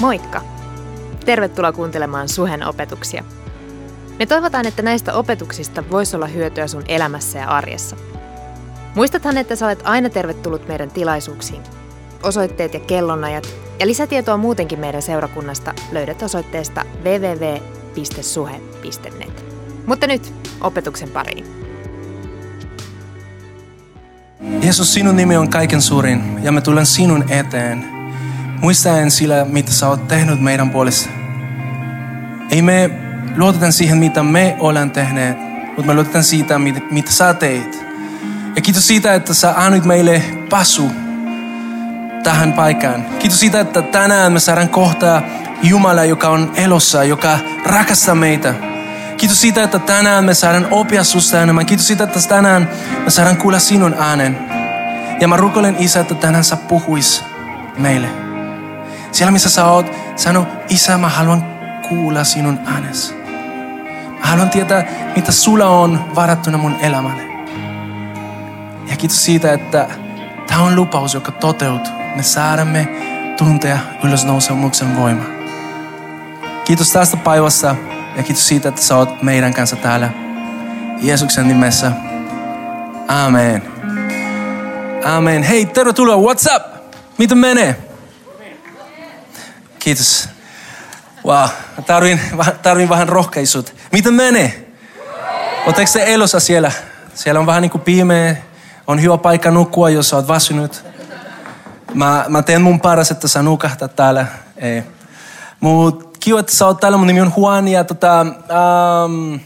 Moikka! 0.00 0.42
Tervetuloa 1.24 1.72
kuuntelemaan 1.72 2.28
Suhen 2.28 2.66
opetuksia. 2.66 3.24
Me 4.18 4.26
toivotaan, 4.26 4.66
että 4.66 4.82
näistä 4.82 5.14
opetuksista 5.14 5.84
voisi 5.90 6.16
olla 6.16 6.26
hyötyä 6.26 6.66
sun 6.66 6.84
elämässä 6.88 7.38
ja 7.38 7.48
arjessa. 7.48 7.96
Muistathan, 8.94 9.38
että 9.38 9.56
sä 9.56 9.66
olet 9.66 9.82
aina 9.84 10.10
tervetullut 10.10 10.68
meidän 10.68 10.90
tilaisuuksiin. 10.90 11.62
Osoitteet 12.22 12.74
ja 12.74 12.80
kellonajat 12.80 13.48
ja 13.80 13.86
lisätietoa 13.86 14.36
muutenkin 14.36 14.80
meidän 14.80 15.02
seurakunnasta 15.02 15.74
löydät 15.92 16.22
osoitteesta 16.22 16.84
www.suhe.net. 17.04 17.54
Mutta 19.86 20.06
nyt 20.06 20.34
opetuksen 20.60 21.08
pariin. 21.08 21.46
Jeesus, 24.62 24.94
sinun 24.94 25.16
nimi 25.16 25.36
on 25.36 25.50
kaiken 25.50 25.82
suurin 25.82 26.44
ja 26.44 26.52
me 26.52 26.60
tulen 26.60 26.86
sinun 26.86 27.30
eteen 27.30 27.97
muistaen 28.60 29.10
sillä, 29.10 29.44
mitä 29.44 29.72
sä 29.72 29.88
oot 29.88 30.08
tehnyt 30.08 30.40
meidän 30.40 30.70
puolesta. 30.70 31.10
Ei 32.50 32.62
me 32.62 32.90
luoteta 33.36 33.72
siihen, 33.72 33.98
mitä 33.98 34.22
me 34.22 34.56
olemme 34.58 34.92
tehneet, 34.92 35.38
mutta 35.66 35.82
me 35.82 35.94
luotetaan 35.94 36.24
siitä, 36.24 36.58
mitä, 36.58 36.80
mitä 36.90 37.12
sä 37.12 37.34
teit. 37.34 37.84
Ja 38.56 38.62
kiitos 38.62 38.86
siitä, 38.86 39.14
että 39.14 39.34
sä 39.34 39.54
annoit 39.56 39.84
meille 39.84 40.22
pasu 40.50 40.90
tähän 42.22 42.52
paikkaan. 42.52 43.04
Kiitos 43.18 43.40
siitä, 43.40 43.60
että 43.60 43.82
tänään 43.82 44.32
me 44.32 44.40
saadaan 44.40 44.68
kohtaa 44.68 45.22
Jumala, 45.62 46.04
joka 46.04 46.28
on 46.28 46.52
elossa, 46.54 47.04
joka 47.04 47.38
rakastaa 47.66 48.14
meitä. 48.14 48.54
Kiitos 49.16 49.40
siitä, 49.40 49.62
että 49.62 49.78
tänään 49.78 50.24
me 50.24 50.34
saadaan 50.34 50.68
oppia 50.70 51.04
susta 51.04 51.42
enemmän. 51.42 51.66
Kiitos 51.66 51.86
siitä, 51.86 52.04
että 52.04 52.20
tänään 52.28 52.70
me 53.04 53.10
saadaan 53.10 53.36
kuulla 53.36 53.58
sinun 53.58 53.94
äänen. 53.98 54.38
Ja 55.20 55.28
mä 55.28 55.36
rukoilen 55.36 55.76
Isä, 55.78 56.00
että 56.00 56.14
tänään 56.14 56.44
sä 56.44 56.56
puhuis 56.56 57.24
meille. 57.78 58.27
Siellä 59.18 59.32
missä 59.32 59.50
sä 59.50 59.64
oot, 59.64 59.86
sano, 60.16 60.46
Isä, 60.68 60.98
mä 60.98 61.08
haluan 61.08 61.44
kuulla 61.88 62.24
sinun 62.24 62.58
äänes. 62.66 63.14
Mä 64.20 64.26
haluan 64.26 64.50
tietää, 64.50 64.84
mitä 65.16 65.32
sulla 65.32 65.68
on 65.68 66.14
varattuna 66.14 66.58
mun 66.58 66.76
elämälle. 66.80 67.22
Ja 68.90 68.96
kiitos 68.96 69.24
siitä, 69.24 69.52
että 69.52 69.88
tämä 70.46 70.62
on 70.62 70.76
lupaus, 70.76 71.14
joka 71.14 71.32
toteutuu. 71.32 71.92
Me 72.16 72.22
saadamme 72.22 72.88
tuntea 73.36 73.78
ylösnousemuksen 74.04 74.96
voima. 74.96 75.24
Kiitos 76.64 76.92
tästä 76.92 77.16
päivästä 77.16 77.74
ja 78.16 78.22
kiitos 78.22 78.48
siitä, 78.48 78.68
että 78.68 78.82
sä 78.82 78.96
oot 78.96 79.22
meidän 79.22 79.54
kanssa 79.54 79.76
täällä. 79.76 80.10
Jeesuksen 81.02 81.48
nimessä. 81.48 81.92
Amen. 83.08 83.62
Amen. 85.04 85.42
Hei, 85.42 85.66
tervetuloa. 85.66 86.32
What's 86.32 86.56
up? 86.56 86.62
Miten 87.18 87.38
menee? 87.38 87.87
Kiitos. 89.88 90.28
Wow, 91.24 91.48
tarvin, 91.86 92.20
tarvin 92.62 92.88
vähän 92.88 93.08
rohkeisuutta. 93.08 93.72
Miten 93.92 94.14
menee? 94.14 94.72
Oletteko 95.66 95.86
se 95.86 96.04
elossa 96.06 96.40
siellä? 96.40 96.72
Siellä 97.14 97.40
on 97.40 97.46
vähän 97.46 97.62
niin 97.62 97.70
kuin 97.70 97.82
pimeä. 97.82 98.36
On 98.86 99.02
hyvä 99.02 99.18
paikka 99.18 99.50
nukkua, 99.50 99.90
jos 99.90 100.12
olet 100.12 100.28
väsynyt. 100.28 100.84
Mä, 101.94 102.24
mä 102.28 102.42
teen 102.42 102.62
mun 102.62 102.80
paras, 102.80 103.10
että 103.10 103.28
sä 103.28 103.42
nukahtat 103.42 103.96
täällä. 103.96 104.26
Ei. 104.56 104.82
Mut 105.60 106.16
kiva, 106.20 106.40
että 106.40 106.52
sä 106.52 106.66
oot 106.66 106.80
täällä. 106.80 106.98
Mun 106.98 107.06
nimi 107.06 107.20
on 107.20 107.32
Juan 107.36 107.68
ja 107.68 107.84
tota, 107.84 108.26
um, 109.04 109.40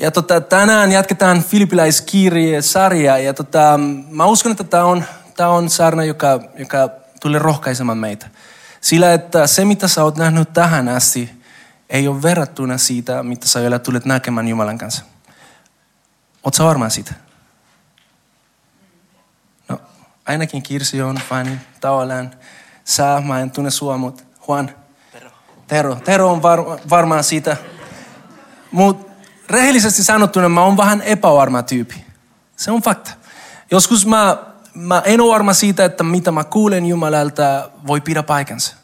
ja 0.00 0.10
tota, 0.10 0.40
tänään 0.40 0.92
jatketaan 0.92 1.42
Filippiläiskirje-sarjaa. 1.42 3.18
Ja 3.18 3.34
tota, 3.34 3.80
mä 4.10 4.24
uskon, 4.24 4.52
että 4.52 4.64
tämä 4.64 4.84
on, 4.84 5.04
tää 5.36 5.48
on 5.48 5.70
sarna, 5.70 6.04
joka, 6.04 6.40
joka 6.58 6.90
tulee 7.20 7.38
rohkaisemaan 7.38 7.98
meitä. 7.98 8.26
Sillä 8.80 9.12
että 9.12 9.46
se, 9.46 9.64
mitä 9.64 9.88
sä 9.88 10.04
oot 10.04 10.16
nähnyt 10.16 10.52
tähän 10.52 10.88
asti, 10.88 11.42
ei 11.90 12.08
ole 12.08 12.22
verrattuna 12.22 12.78
siitä, 12.78 13.22
mitä 13.22 13.48
sä 13.48 13.60
vielä 13.60 13.78
tulet 13.78 14.04
näkemään 14.04 14.48
Jumalan 14.48 14.78
kanssa. 14.78 15.04
Oot 16.44 16.54
sä 16.54 16.64
varma 16.64 16.88
siitä? 16.88 17.14
No, 19.68 19.80
ainakin 20.26 20.62
Kirsi 20.62 21.02
on 21.02 21.20
fani 21.28 21.58
tavallaan. 21.80 22.30
Sä, 22.84 23.22
mä 23.26 23.40
en 23.40 23.50
tunne 23.50 23.70
sua, 23.70 23.96
mutta 23.96 24.22
Juan. 24.48 24.70
Tero. 25.12 25.30
Tero, 25.66 25.94
Tero 25.94 26.32
on 26.32 26.42
var, 26.42 26.60
varmaan 26.90 27.24
siitä. 27.24 27.56
Mutta 28.70 29.12
rehellisesti 29.50 30.04
sanottuna 30.04 30.48
mä 30.48 30.62
oon 30.62 30.76
vähän 30.76 31.02
epävarma 31.02 31.62
tyyppi. 31.62 32.04
Se 32.56 32.70
on 32.70 32.82
fakta. 32.82 33.10
Joskus 33.70 34.06
mä 34.06 34.36
mä 34.78 35.02
en 35.04 35.20
ole 35.20 35.32
varma 35.32 35.52
siitä, 35.52 35.84
että 35.84 36.04
mitä 36.04 36.32
mä 36.32 36.44
kuulen 36.44 36.86
Jumalalta 36.86 37.70
voi 37.86 38.00
pidä 38.00 38.22
paikansa. 38.22 38.76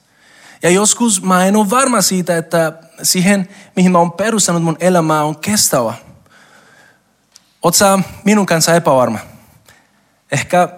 Ja 0.63 0.71
joskus 0.71 1.23
mä 1.23 1.45
en 1.45 1.57
ole 1.57 1.71
varma 1.71 2.03
siitä, 2.03 2.37
että 2.37 2.73
siihen, 3.03 3.49
mihin 3.77 3.93
mä 3.93 3.99
oon 3.99 4.13
perustanut 4.13 4.63
mun 4.63 4.77
elämää, 4.81 5.25
on 5.25 5.39
kestävä. 5.39 5.95
Oot 7.63 7.75
sä 7.75 7.99
minun 8.25 8.47
kanssa 8.47 8.75
epävarma? 8.75 9.19
Ehkä 10.33 10.69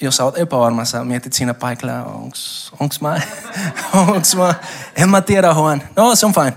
jos 0.00 0.16
sä 0.16 0.24
oot 0.24 0.38
epävarma, 0.38 0.84
sä 0.84 1.04
mietit 1.04 1.32
siinä 1.32 1.54
paikalla, 1.54 2.04
onks, 2.04 2.72
onks 2.80 3.00
mä, 3.00 3.20
onks 4.08 4.36
mä, 4.36 4.54
en 4.96 5.10
mä 5.10 5.20
tiedä 5.20 5.52
Juan. 5.56 5.82
No, 5.96 6.14
se 6.14 6.26
on 6.26 6.34
fine. 6.34 6.54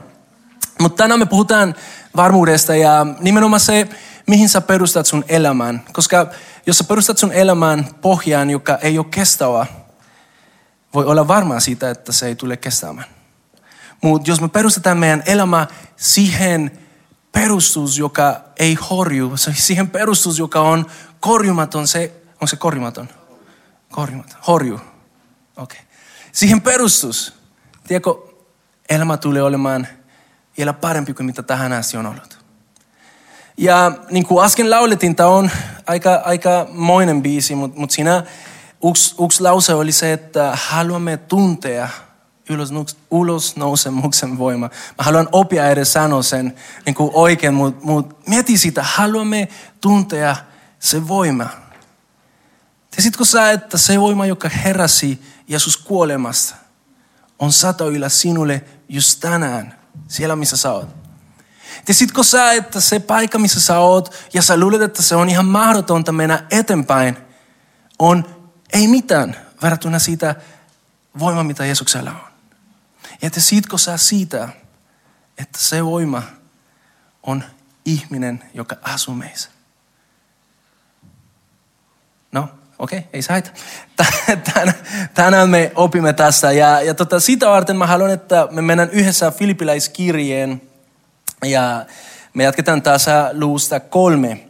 Mutta 0.80 1.04
tänään 1.04 1.20
me 1.20 1.26
puhutaan 1.26 1.76
varmuudesta 2.16 2.76
ja 2.76 3.06
nimenomaan 3.20 3.60
se, 3.60 3.88
mihin 4.32 4.50
sä 4.50 4.62
perustat 4.62 5.06
sun 5.06 5.26
elämään. 5.28 5.82
Koska 5.94 6.28
jos 6.66 6.78
sä 6.78 6.84
perustat 6.84 7.18
sun 7.18 7.32
elämään 7.32 7.88
pohjaan, 8.02 8.50
joka 8.50 8.78
ei 8.82 8.98
ole 8.98 9.06
kestävä, 9.12 9.66
voi 10.94 11.06
olla 11.06 11.28
varma 11.28 11.60
siitä, 11.60 11.90
että 11.90 12.12
se 12.12 12.28
ei 12.28 12.36
tule 12.36 12.58
kestämään. 12.58 13.08
Mutta 14.02 14.30
jos 14.30 14.42
me 14.42 14.48
perustetaan 14.48 14.98
meidän 14.98 15.24
elämä 15.26 15.68
siihen 15.96 16.80
perustus, 17.32 17.98
joka 17.98 18.42
ei 18.60 18.74
horju, 18.90 19.34
siihen 19.38 19.90
perustus, 19.90 20.40
joka 20.40 20.62
on 20.62 20.86
korjumaton, 21.20 21.88
se, 21.88 22.24
on 22.42 22.48
se 22.48 22.56
korjumaton? 22.56 23.10
Korjumaton, 23.90 24.40
horju. 24.48 24.76
Okei. 24.76 25.80
Okay. 25.80 25.80
Siihen 26.32 26.62
perustus, 26.62 27.34
tiedätkö, 27.88 28.14
elämä 28.90 29.18
tulee 29.18 29.44
olemaan 29.44 29.88
vielä 30.58 30.74
parempi 30.74 31.14
kuin 31.14 31.26
mitä 31.26 31.44
tähän 31.44 31.74
asti 31.74 31.98
on 31.98 32.06
ollut. 32.06 32.41
Ja 33.62 33.92
niin 34.12 34.26
kuin 34.26 34.46
äsken 34.46 34.70
lauletin, 34.70 35.16
tämä 35.16 35.30
on 35.30 35.52
aika, 35.88 36.22
aika 36.26 36.68
moinen 36.70 37.22
biisi, 37.22 37.56
mutta 37.56 37.80
mut 37.80 37.92
siinä 37.92 38.24
yksi, 38.90 39.16
yksi 39.26 39.42
lause 39.44 39.74
oli 39.74 39.92
se, 39.92 40.14
että 40.14 40.52
haluamme 40.56 41.18
tuntea 41.18 41.90
ulos 43.12 43.56
nousemuksen 43.56 44.38
voima. 44.38 44.70
Mä 44.98 45.04
haluan 45.04 45.30
opia 45.32 45.70
edes 45.70 45.94
sanoa 45.94 46.24
sen 46.24 46.56
niin 46.86 46.96
kuin 46.96 47.12
oikein, 47.14 47.54
mutta 47.54 47.86
mut 47.86 48.28
mieti 48.28 48.58
sitä, 48.58 48.84
haluamme 48.84 49.48
tuntea 49.82 50.36
se 50.80 51.08
voima. 51.08 51.46
Tiesitkö 52.92 53.26
sä, 53.26 53.52
että 53.52 53.78
se 53.78 54.00
voima, 54.00 54.26
joka 54.26 54.50
heräsi 54.50 55.22
Jeesus 55.48 55.78
kuolemasta, 55.78 56.56
on 57.40 57.52
satoilla 57.52 58.10
sinulle 58.10 58.64
just 58.90 59.20
tänään, 59.20 59.80
siellä 60.08 60.36
missä 60.36 60.58
sä 60.58 60.72
oot. 60.72 61.01
Tiesitkö 61.86 62.24
sä, 62.24 62.52
että 62.52 62.80
se 62.80 63.00
paikka, 63.00 63.40
missä 63.40 63.62
sä 63.62 63.80
oot, 63.80 64.30
ja 64.34 64.42
sä 64.42 64.58
luulet, 64.58 64.82
että 64.82 65.02
se 65.02 65.16
on 65.16 65.30
ihan 65.30 65.46
mahdotonta 65.46 66.12
mennä 66.12 66.44
eteenpäin, 66.52 67.18
on 68.00 68.26
ei 68.74 68.88
mitään 68.88 69.36
verrattuna 69.62 70.00
siitä 70.00 70.36
voima, 71.20 71.44
mitä 71.44 71.66
Jeesuksella 71.66 72.12
on. 72.12 72.32
Ja 73.22 73.30
tiesitkö 73.30 73.78
sä 73.78 73.98
siitä, 73.98 74.50
että 75.38 75.60
se 75.60 75.86
voima 75.86 76.24
on 77.24 77.44
ihminen, 77.86 78.44
joka 78.54 78.76
asuu 78.82 79.16
meissä. 79.16 79.50
No, 82.32 82.50
okei, 82.80 83.00
okay, 83.00 83.10
ei 83.14 83.22
saita. 83.22 83.52
Tänään 85.14 85.50
me 85.50 85.72
opimme 85.76 86.14
tästä 86.14 86.52
ja, 86.52 86.82
ja 86.82 86.94
tota, 86.94 87.20
sitä 87.20 87.50
varten 87.50 87.78
mä 87.78 87.88
haluan, 87.88 88.12
että 88.12 88.48
me 88.52 88.62
mennään 88.62 88.90
yhdessä 88.90 89.32
Filippiläiskirjeen 89.32 90.62
ja 91.46 91.86
me 92.34 92.44
jatketaan 92.44 92.82
taas 92.82 93.06
luusta 93.34 93.80
kolme. 93.80 94.48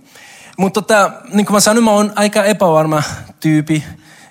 Mutta 0.58 0.82
tota, 0.82 1.12
niin 1.34 1.46
kuin 1.46 1.56
mä 1.56 1.60
sanoin, 1.60 1.84
mä 1.84 1.92
oon 1.92 2.14
aika 2.16 2.44
epävarma 2.44 3.04
tyypi. 3.40 3.84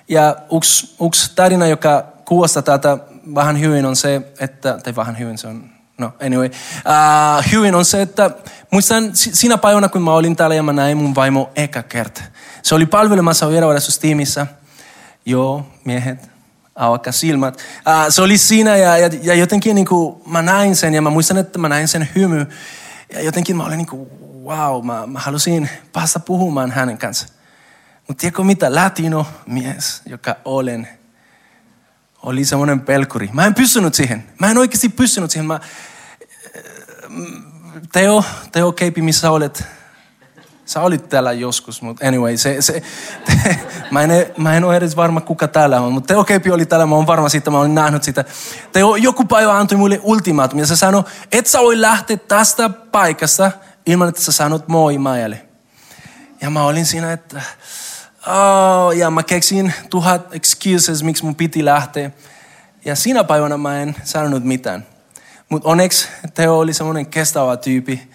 Ja 0.07 0.35
yksi, 0.57 0.95
yksi 1.05 1.31
tarina, 1.35 1.67
joka 1.67 2.03
kuvastaa 2.25 2.63
tätä 2.63 2.97
vähän 3.35 3.59
hyvin 3.59 3.85
on 3.85 3.95
se, 3.95 4.21
että, 4.39 4.77
tai 4.83 4.95
vähän 4.95 5.19
hyvin 5.19 5.37
se 5.37 5.47
on, 5.47 5.69
no 5.97 6.13
anyway. 6.25 6.49
Uh, 6.49 7.51
hyvin 7.51 7.75
on 7.75 7.85
se, 7.85 8.01
että 8.01 8.31
muistan 8.71 9.11
siinä 9.13 9.57
päivänä, 9.57 9.89
kun 9.89 10.01
mä 10.01 10.13
olin 10.13 10.35
täällä 10.35 10.55
ja 10.55 10.63
mä 10.63 10.73
näin 10.73 10.97
mun 10.97 11.15
vaimo 11.15 11.51
eka 11.55 11.83
kerta. 11.83 12.21
Se 12.63 12.75
oli 12.75 12.85
palvelemassa 12.85 13.45
tiimissä. 14.01 14.47
Joo, 15.25 15.67
miehet, 15.85 16.30
auka 16.75 17.11
silmät. 17.11 17.55
Uh, 17.55 18.05
se 18.09 18.21
oli 18.21 18.37
siinä 18.37 18.77
ja, 18.77 18.97
ja, 18.97 19.09
ja 19.21 19.35
jotenkin 19.35 19.75
niin 19.75 19.87
kuin, 19.87 20.21
mä 20.25 20.41
näin 20.41 20.75
sen 20.75 20.93
ja 20.93 21.01
mä 21.01 21.09
muistan, 21.09 21.37
että 21.37 21.59
mä 21.59 21.69
näin 21.69 21.87
sen 21.87 22.09
hymy. 22.15 22.47
Ja 23.13 23.21
jotenkin 23.21 23.57
mä 23.57 23.65
olin 23.65 23.77
niin 23.77 23.87
kuin, 23.87 24.09
wow, 24.43 24.85
mä, 24.85 25.07
mä 25.07 25.19
halusin 25.19 25.69
päästä 25.93 26.19
puhumaan 26.19 26.71
hänen 26.71 26.97
kanssa. 26.97 27.27
Mutta 28.07 28.21
tiedätkö 28.21 28.43
mitä, 28.43 28.75
latino 28.75 29.27
mies, 29.45 30.01
joka 30.05 30.35
olen, 30.45 30.87
oli 32.23 32.45
semmoinen 32.45 32.81
pelkuri. 32.81 33.29
Mä 33.33 33.45
en 33.45 33.55
pystynyt 33.55 33.93
siihen. 33.93 34.23
Mä 34.39 34.51
en 34.51 34.57
oikeasti 34.57 34.89
pystynyt 34.89 35.31
siihen. 35.31 35.45
Mä, 35.45 35.59
Teo, 37.91 38.23
Teo 38.51 38.71
Keipi, 38.71 39.01
missä 39.01 39.31
olet? 39.31 39.63
Sä 40.71 40.81
olit 40.81 41.09
täällä 41.09 41.31
joskus, 41.31 41.81
mutta 41.81 42.07
anyway, 42.07 42.37
se, 42.37 42.61
se, 42.61 42.83
te, 43.25 43.59
mä, 43.91 44.01
en, 44.01 44.09
mä 44.37 44.57
en 44.57 44.63
ole 44.63 44.77
edes 44.77 44.95
varma 44.95 45.21
kuka 45.21 45.47
täällä 45.47 45.81
on, 45.81 45.93
mutta 45.93 46.07
Teo 46.07 46.53
oli 46.53 46.65
täällä, 46.65 46.85
mä 46.85 46.95
oon 46.95 47.07
varma 47.07 47.29
siitä, 47.29 47.51
mä 47.51 47.59
olin 47.59 47.75
nähnyt 47.75 48.03
sitä. 48.03 48.25
Teo 48.71 48.95
joku 48.95 49.25
päivä 49.25 49.57
antoi 49.57 49.77
mulle 49.77 49.99
ultimaatum 50.03 50.59
ja 50.59 50.65
se 50.65 50.75
sanoi, 50.75 51.03
et 51.31 51.47
sä 51.47 51.59
voi 51.59 51.81
lähteä 51.81 52.17
tästä 52.17 52.69
paikasta 52.69 53.51
ilman, 53.85 54.09
että 54.09 54.21
sä 54.21 54.31
sanot 54.31 54.67
moi 54.67 54.97
Maijalle. 54.97 55.45
Ja 56.41 56.49
mä 56.49 56.63
olin 56.63 56.85
siinä, 56.85 57.13
että 57.13 57.41
oh, 58.27 58.91
ja 58.91 59.11
mä 59.11 59.23
keksin 59.23 59.73
tuhat 59.89 60.35
excuses, 60.35 61.03
miksi 61.03 61.25
mun 61.25 61.35
piti 61.35 61.65
lähteä. 61.65 62.11
Ja 62.85 62.95
siinä 62.95 63.23
päivänä 63.23 63.57
mä 63.57 63.81
en 63.81 63.95
sanonut 64.03 64.43
mitään. 64.43 64.85
Mutta 65.49 65.69
onneksi 65.69 66.07
Teo 66.33 66.59
oli 66.59 66.73
semmoinen 66.73 67.05
kestävä 67.05 67.57
tyypi. 67.57 68.09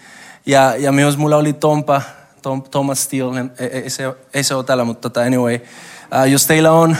Ja, 0.45 0.75
ja 0.75 0.91
myös 0.91 1.17
mulla 1.17 1.37
oli 1.37 1.53
Tompa, 1.53 2.01
Tom, 2.41 2.63
Thomas 2.63 3.03
Steele, 3.03 3.45
ei, 3.59 3.67
ei, 3.67 3.89
se, 3.89 4.03
ei 4.33 4.43
se 4.43 4.55
ole 4.55 4.63
täällä, 4.63 4.83
mutta 4.83 5.09
tota, 5.09 5.21
anyway. 5.21 5.55
Uh, 5.55 6.23
jos 6.23 6.45
teillä 6.45 6.71
on, 6.71 6.97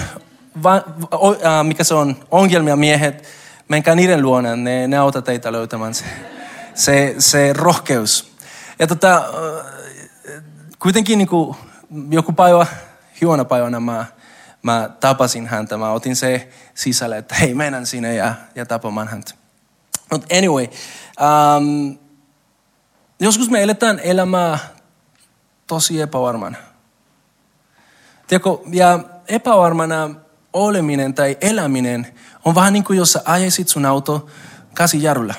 va, 0.63 0.83
o, 1.11 1.29
uh, 1.29 1.37
mikä 1.63 1.83
se 1.83 1.93
on, 1.93 2.15
ongelmia 2.31 2.75
miehet, 2.75 3.23
menkää 3.67 3.95
niiden 3.95 4.21
luona, 4.21 4.55
ne, 4.55 4.87
ne 4.87 4.97
auta 4.97 5.21
teitä 5.21 5.51
löytämään 5.51 5.93
se, 5.93 6.05
se, 6.73 7.15
se 7.19 7.53
rohkeus. 7.53 8.31
Ja 8.79 8.87
tota, 8.87 9.23
uh, 9.29 9.65
kuitenkin 10.79 11.17
niin 11.17 11.27
kuin, 11.27 11.57
joku 12.09 12.31
päivä, 12.31 12.65
huona 13.21 13.45
päivänä 13.45 13.79
mä, 13.79 14.05
mä 14.63 14.89
tapasin 14.99 15.47
häntä, 15.47 15.77
mä 15.77 15.91
otin 15.91 16.15
se 16.15 16.49
sisälle, 16.73 17.17
että 17.17 17.35
hei, 17.35 17.53
mennään 17.53 17.85
sinne 17.85 18.15
ja, 18.15 18.33
ja 18.55 18.65
tapamaan 18.65 19.07
häntä. 19.07 19.33
Mutta 20.11 20.35
anyway, 20.37 20.67
um, 21.57 21.97
joskus 23.19 23.49
me 23.49 23.63
eletään 23.63 23.99
elämää 23.99 24.59
tosi 25.67 26.01
epävarmana. 26.01 26.57
Tiedätkö, 28.27 28.49
ja 28.71 28.99
epävarmana 29.27 30.09
oleminen 30.53 31.13
tai 31.13 31.37
eläminen 31.41 32.07
on 32.45 32.55
vähän 32.55 32.73
niin 32.73 32.83
kuin 32.83 32.97
jos 32.97 33.13
sä 33.13 33.21
ajesit 33.25 33.67
sun 33.67 33.85
auto 33.85 34.27
käsijarrulla. 34.75 35.33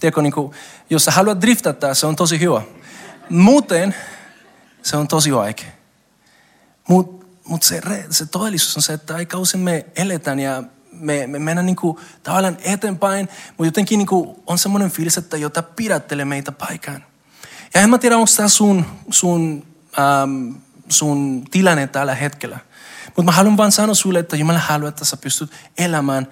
Tiedätkö, 0.00 0.22
niin 0.22 0.32
kuin, 0.32 0.52
jos 0.90 1.04
sä 1.04 1.10
haluat 1.10 1.40
driftata, 1.40 1.94
se 1.94 2.06
on 2.06 2.16
tosi 2.16 2.40
hyvä. 2.40 2.62
Muuten 3.30 3.94
se 4.82 4.96
on 4.96 5.08
tosi 5.08 5.34
vaikea. 5.34 5.70
Mutta 6.88 7.26
mut 7.44 7.62
se, 7.62 7.80
se 8.10 8.26
todellisuus 8.26 8.76
on 8.76 8.82
se, 8.82 8.92
että 8.92 9.14
aika 9.14 9.38
usein 9.38 9.64
me 9.64 9.86
eletään 9.96 10.40
ja 10.40 10.62
me, 10.92 11.26
me 11.26 11.38
mennään 11.38 11.66
niin 11.66 11.76
kuin, 11.76 11.96
tavallaan 12.22 12.56
eteenpäin, 12.64 13.28
mutta 13.48 13.64
jotenkin 13.64 13.98
niin 13.98 14.06
kuin, 14.06 14.36
on 14.46 14.58
semmoinen 14.58 14.90
fiilis, 14.90 15.18
että 15.18 15.36
jota 15.36 15.62
pidättelee 15.62 16.24
meitä 16.24 16.52
paikan. 16.52 17.04
Ja 17.74 17.80
en 17.80 17.90
mä 17.90 17.98
tiedä, 17.98 18.16
onko 18.16 18.30
tämä 18.36 18.48
sun, 18.48 18.86
sun, 19.10 19.66
ähm, 19.98 20.52
sun 20.88 21.44
tilanne 21.50 21.86
tällä 21.86 22.14
hetkellä. 22.14 22.58
Mutta 23.06 23.22
mä 23.22 23.32
haluan 23.32 23.56
vaan 23.56 23.72
sanoa 23.72 23.94
sulle, 23.94 24.18
että 24.18 24.36
Jumala 24.36 24.58
haluaa, 24.58 24.88
että 24.88 25.04
sä 25.04 25.16
pystyt 25.16 25.52
elämään 25.78 26.26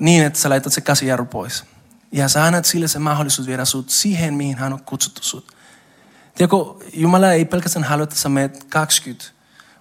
niin, 0.00 0.24
että 0.24 0.38
sä 0.38 0.50
laitat 0.50 0.72
se 0.72 0.80
käsijarru 0.80 1.24
pois. 1.24 1.64
Ja 2.12 2.28
sä 2.28 2.44
annat 2.44 2.64
sille 2.64 2.88
se 2.88 2.98
mahdollisuus 2.98 3.48
viedä 3.48 3.64
sut 3.64 3.90
siihen, 3.90 4.34
mihin 4.34 4.56
hän 4.56 4.72
on 4.72 4.82
kutsuttu 4.82 5.22
sut. 5.22 5.52
Tiedätkö, 6.34 6.56
Jumala 6.92 7.32
ei 7.32 7.44
pelkästään 7.44 7.84
halua, 7.84 8.04
että 8.04 8.16
sä 8.16 8.28
meet 8.28 8.64
20, 8.64 9.24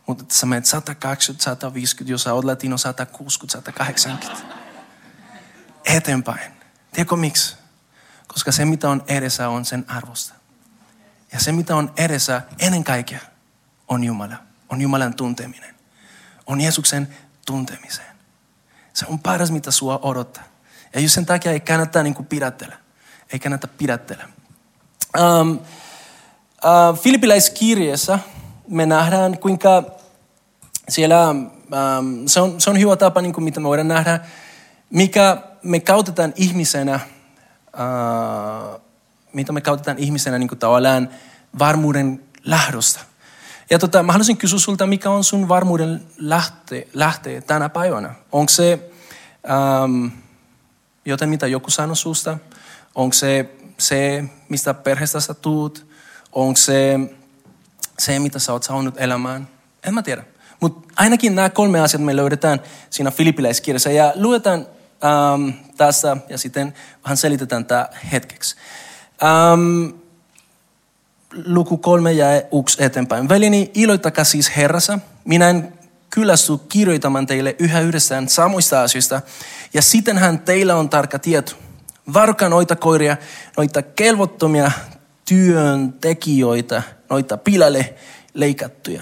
mutta 0.08 0.22
että 0.22 0.36
sä 0.36 0.46
menet 0.46 0.66
120, 0.66 1.44
150, 1.44 2.12
jos 2.12 2.24
sä 2.24 2.34
oot 2.34 2.46
latino 2.46 2.78
160, 2.78 3.58
180. 3.58 4.28
Eteenpäin. 5.86 6.52
Tiedätkö 6.94 7.16
miksi? 7.16 7.61
Koska 8.33 8.51
se 8.51 8.66
mitä 8.66 8.89
on 8.89 9.04
edessä 9.07 9.50
on 9.50 9.66
sen 9.66 9.86
arvosta. 9.88 10.33
Ja 11.31 11.39
se 11.39 11.51
mitä 11.51 11.75
on 11.75 11.94
edessä 11.98 12.42
ennen 12.60 12.83
kaikkea 12.83 13.19
on 13.88 14.04
Jumala. 14.04 14.36
On 14.69 14.81
Jumalan 14.81 15.13
tunteminen. 15.13 15.75
On 16.48 16.62
Jeesuksen 16.62 17.16
tuntemiseen. 17.45 18.16
Se 18.94 19.06
on 19.10 19.19
paras 19.19 19.51
mitä 19.51 19.72
sua 19.72 20.00
odottaa. 20.01 20.44
Ja 20.94 21.01
just 21.01 21.13
sen 21.13 21.25
takia 21.25 21.51
ei 21.51 21.60
kannata 21.60 22.04
niin 22.04 22.13
kuin 22.13 22.25
pidättellä. 22.25 22.78
Ei 23.33 23.39
kannata 23.39 23.68
pidättellä. 23.68 24.28
Um, 25.19 25.51
uh, 25.51 27.00
Filippiläiskirjeessä 27.00 28.19
me 28.68 28.86
nähdään, 28.86 29.38
kuinka 29.38 29.84
siellä 30.89 31.30
um, 31.30 31.51
se, 32.27 32.39
on, 32.39 32.62
se 32.62 32.69
on 32.69 32.80
hyvä 32.80 32.95
tapa, 32.95 33.22
niin 33.22 33.34
kuin 33.34 33.44
mitä 33.44 33.60
me 33.60 33.68
voidaan 33.68 33.88
nähdä, 33.88 34.19
mikä 34.89 35.38
me 35.63 35.80
kautetaan 35.80 36.34
ihmisenä, 36.36 37.00
uh, 37.74 38.82
mitä 39.34 39.54
me 39.54 39.62
kautetaan 39.62 40.00
ihmisenä 40.00 40.40
niin 40.40 40.58
tavallaan 40.60 41.10
varmuuden 41.60 42.24
lähdöstä. 42.44 43.00
Ja 43.70 43.80
tota, 43.80 44.04
mä 44.04 44.12
haluaisin 44.12 44.38
kysyä 44.38 44.60
sulta, 44.60 44.88
mikä 44.88 45.10
on 45.10 45.24
sun 45.24 45.48
varmuuden 45.48 46.02
lähte, 46.18 46.88
lähte 46.94 47.42
tänä 47.42 47.70
päivänä? 47.70 48.16
Onko 48.32 48.50
se 48.50 48.92
um, 49.84 50.12
joten 51.06 51.30
mitä 51.30 51.48
joku 51.48 51.70
sanoo 51.70 51.96
susta? 51.96 52.38
Onko 52.96 53.14
se 53.14 53.50
se, 53.78 54.24
mistä 54.50 54.74
perheestä 54.74 55.20
sä 55.20 55.34
tuut? 55.34 55.86
Onko 56.32 56.58
se 56.58 57.00
se, 58.00 58.20
mitä 58.20 58.40
sä 58.40 58.54
oot 58.54 58.64
saanut 58.64 58.96
elämään? 58.98 59.48
En 59.84 59.94
mä 59.94 60.02
tiedä. 60.02 60.24
Mutta 60.60 60.94
ainakin 60.96 61.36
nämä 61.36 61.50
kolme 61.50 61.80
asiat 61.80 62.04
me 62.04 62.16
löydetään 62.16 62.62
siinä 62.90 63.12
Filippiläiskirjassa 63.12 63.92
ja 63.92 64.14
luetaan 64.16 64.68
ähm, 65.03 65.50
tässä 65.77 66.18
ja 66.30 66.38
sitten 66.38 66.74
vähän 67.03 67.18
selitetään 67.18 67.65
tämä 67.65 67.89
hetkeksi. 68.12 68.56
Ähm, 69.24 70.01
luku 71.45 71.77
kolme 71.77 72.12
ja 72.12 72.25
yksi 72.59 72.83
eteenpäin. 72.83 73.30
Veljeni, 73.30 73.71
iloittakaa 73.74 74.24
siis 74.24 74.57
Herrassa. 74.57 75.00
Minä 75.25 75.50
en 75.50 75.74
kyllästy 76.09 76.57
kirjoitamaan 76.69 77.27
teille 77.27 77.56
yhä 77.59 77.80
yhdessään 77.80 78.30
samoista 78.30 78.81
asioista, 78.81 79.21
ja 79.74 79.81
sitenhän 79.81 80.39
teillä 80.39 80.75
on 80.75 80.89
tarkka 80.89 81.19
tieto. 81.19 81.51
Varokaa 82.13 82.50
noita 82.50 82.75
koiria, 82.75 83.18
noita 83.57 83.81
kelvottomia 83.81 84.71
työntekijöitä, 85.25 86.83
noita 87.09 87.38
pilalle 87.38 87.95
leikattuja. 88.33 89.01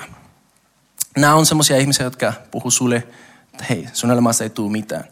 Nämä 1.17 1.35
on 1.35 1.45
semmoisia 1.45 1.77
ihmisiä, 1.77 2.05
jotka 2.05 2.33
puhuu 2.51 2.71
sulle, 2.71 2.95
että 3.53 3.65
hei, 3.69 3.87
sun 3.93 4.11
elämässä 4.11 4.43
ei 4.43 4.49
tule 4.49 4.71
mitään. 4.71 5.03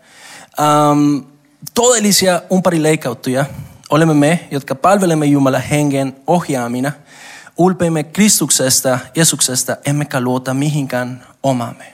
Um, 0.60 1.26
todellisia 1.74 2.42
leikattuja 2.78 3.46
olemme 3.90 4.14
me, 4.14 4.48
jotka 4.52 4.76
palvelemme 4.76 5.26
Jumalan 5.26 5.62
hengen 5.62 6.16
ohjaamina, 6.28 6.92
ulpeimme 7.58 8.04
Kristuksesta, 8.04 9.00
Jeesuksesta, 9.16 9.78
emmekä 9.86 10.22
luota 10.22 10.54
mihinkään 10.54 11.28
omamme. 11.44 11.94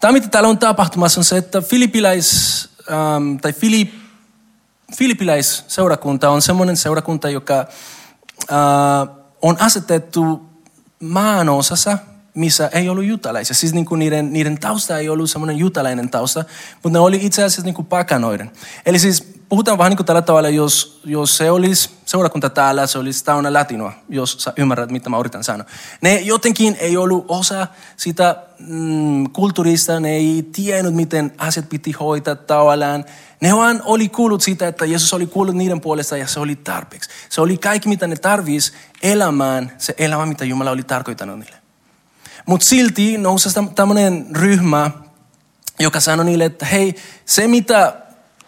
Tämä, 0.00 0.12
mitä 0.12 0.28
täällä 0.28 0.48
on 0.48 0.58
tapahtumassa, 0.58 1.20
on 1.20 1.24
se, 1.24 1.36
että 1.36 1.60
Filippiläis, 1.60 2.68
ähm, 2.90 3.36
tai 3.36 3.52
Filip, 3.52 3.94
Filippiläis-seurakunta 4.96 6.30
on 6.30 6.42
semmoinen 6.42 6.76
seurakunta, 6.76 7.30
joka 7.30 7.58
äh, 7.58 9.16
on 9.42 9.56
asetettu 9.60 10.48
maanosassa, 11.00 11.98
missä 12.38 12.70
ei 12.72 12.88
ollut 12.88 13.04
jutalaisia. 13.04 13.54
Siis 13.54 13.74
niin 13.74 13.86
kuin 13.86 13.98
niiden, 13.98 14.32
niiden 14.32 14.58
tausta 14.58 14.98
ei 14.98 15.08
ollut 15.08 15.30
semmoinen 15.30 15.58
jutalainen 15.58 16.10
tausta, 16.10 16.44
mutta 16.72 16.88
ne 16.90 16.98
oli 16.98 17.18
itse 17.22 17.44
asiassa 17.44 17.62
niin 17.62 17.74
kuin 17.74 17.86
pakanoiden. 17.86 18.50
Eli 18.86 18.98
siis 18.98 19.38
puhutaan 19.48 19.78
vähän 19.78 19.90
niin 19.90 19.96
kuin 19.96 20.06
tällä 20.06 20.22
tavalla, 20.22 20.48
jos, 20.48 21.00
jos 21.04 21.36
se 21.36 21.50
olisi 21.50 21.90
seurakunta 22.06 22.50
täällä, 22.50 22.86
se 22.86 22.98
olisi 22.98 23.24
täynnä 23.24 23.52
latinoa, 23.52 23.92
jos 24.08 24.36
sä 24.38 24.52
ymmärrät, 24.56 24.90
mitä 24.90 25.10
mä 25.10 25.18
yritän 25.18 25.44
sanoa. 25.44 25.66
Ne 26.00 26.20
jotenkin 26.20 26.76
ei 26.80 26.96
ollut 26.96 27.24
osa 27.28 27.66
sitä 27.96 28.36
mm, 28.58 29.30
kulttuurista, 29.32 30.00
ne 30.00 30.10
ei 30.10 30.48
tiennyt, 30.52 30.94
miten 30.94 31.32
asiat 31.38 31.68
piti 31.68 31.92
hoitaa 31.92 32.34
tavallaan. 32.34 33.04
Ne 33.40 33.56
vaan 33.56 33.82
oli 33.84 34.08
kuullut 34.08 34.42
siitä, 34.42 34.68
että 34.68 34.84
Jeesus 34.84 35.14
oli 35.14 35.26
kuullut 35.26 35.56
niiden 35.56 35.80
puolesta 35.80 36.16
ja 36.16 36.26
se 36.26 36.40
oli 36.40 36.56
tarpeeksi. 36.56 37.10
Se 37.28 37.40
oli 37.40 37.56
kaikki, 37.56 37.88
mitä 37.88 38.06
ne 38.06 38.16
tarvisi 38.16 38.72
elämään, 39.02 39.72
se 39.78 39.94
elämä, 39.98 40.26
mitä 40.26 40.44
Jumala 40.44 40.70
oli 40.70 40.82
tarkoittanut 40.82 41.38
niille. 41.38 41.57
Mutta 42.48 42.66
silti 42.66 43.18
nousi 43.18 43.48
tämmöinen 43.74 44.26
ryhmä, 44.32 44.90
joka 45.78 46.00
sanoi 46.00 46.24
niille, 46.24 46.44
että 46.44 46.66
hei, 46.66 46.94
se 47.24 47.48
mitä 47.48 47.96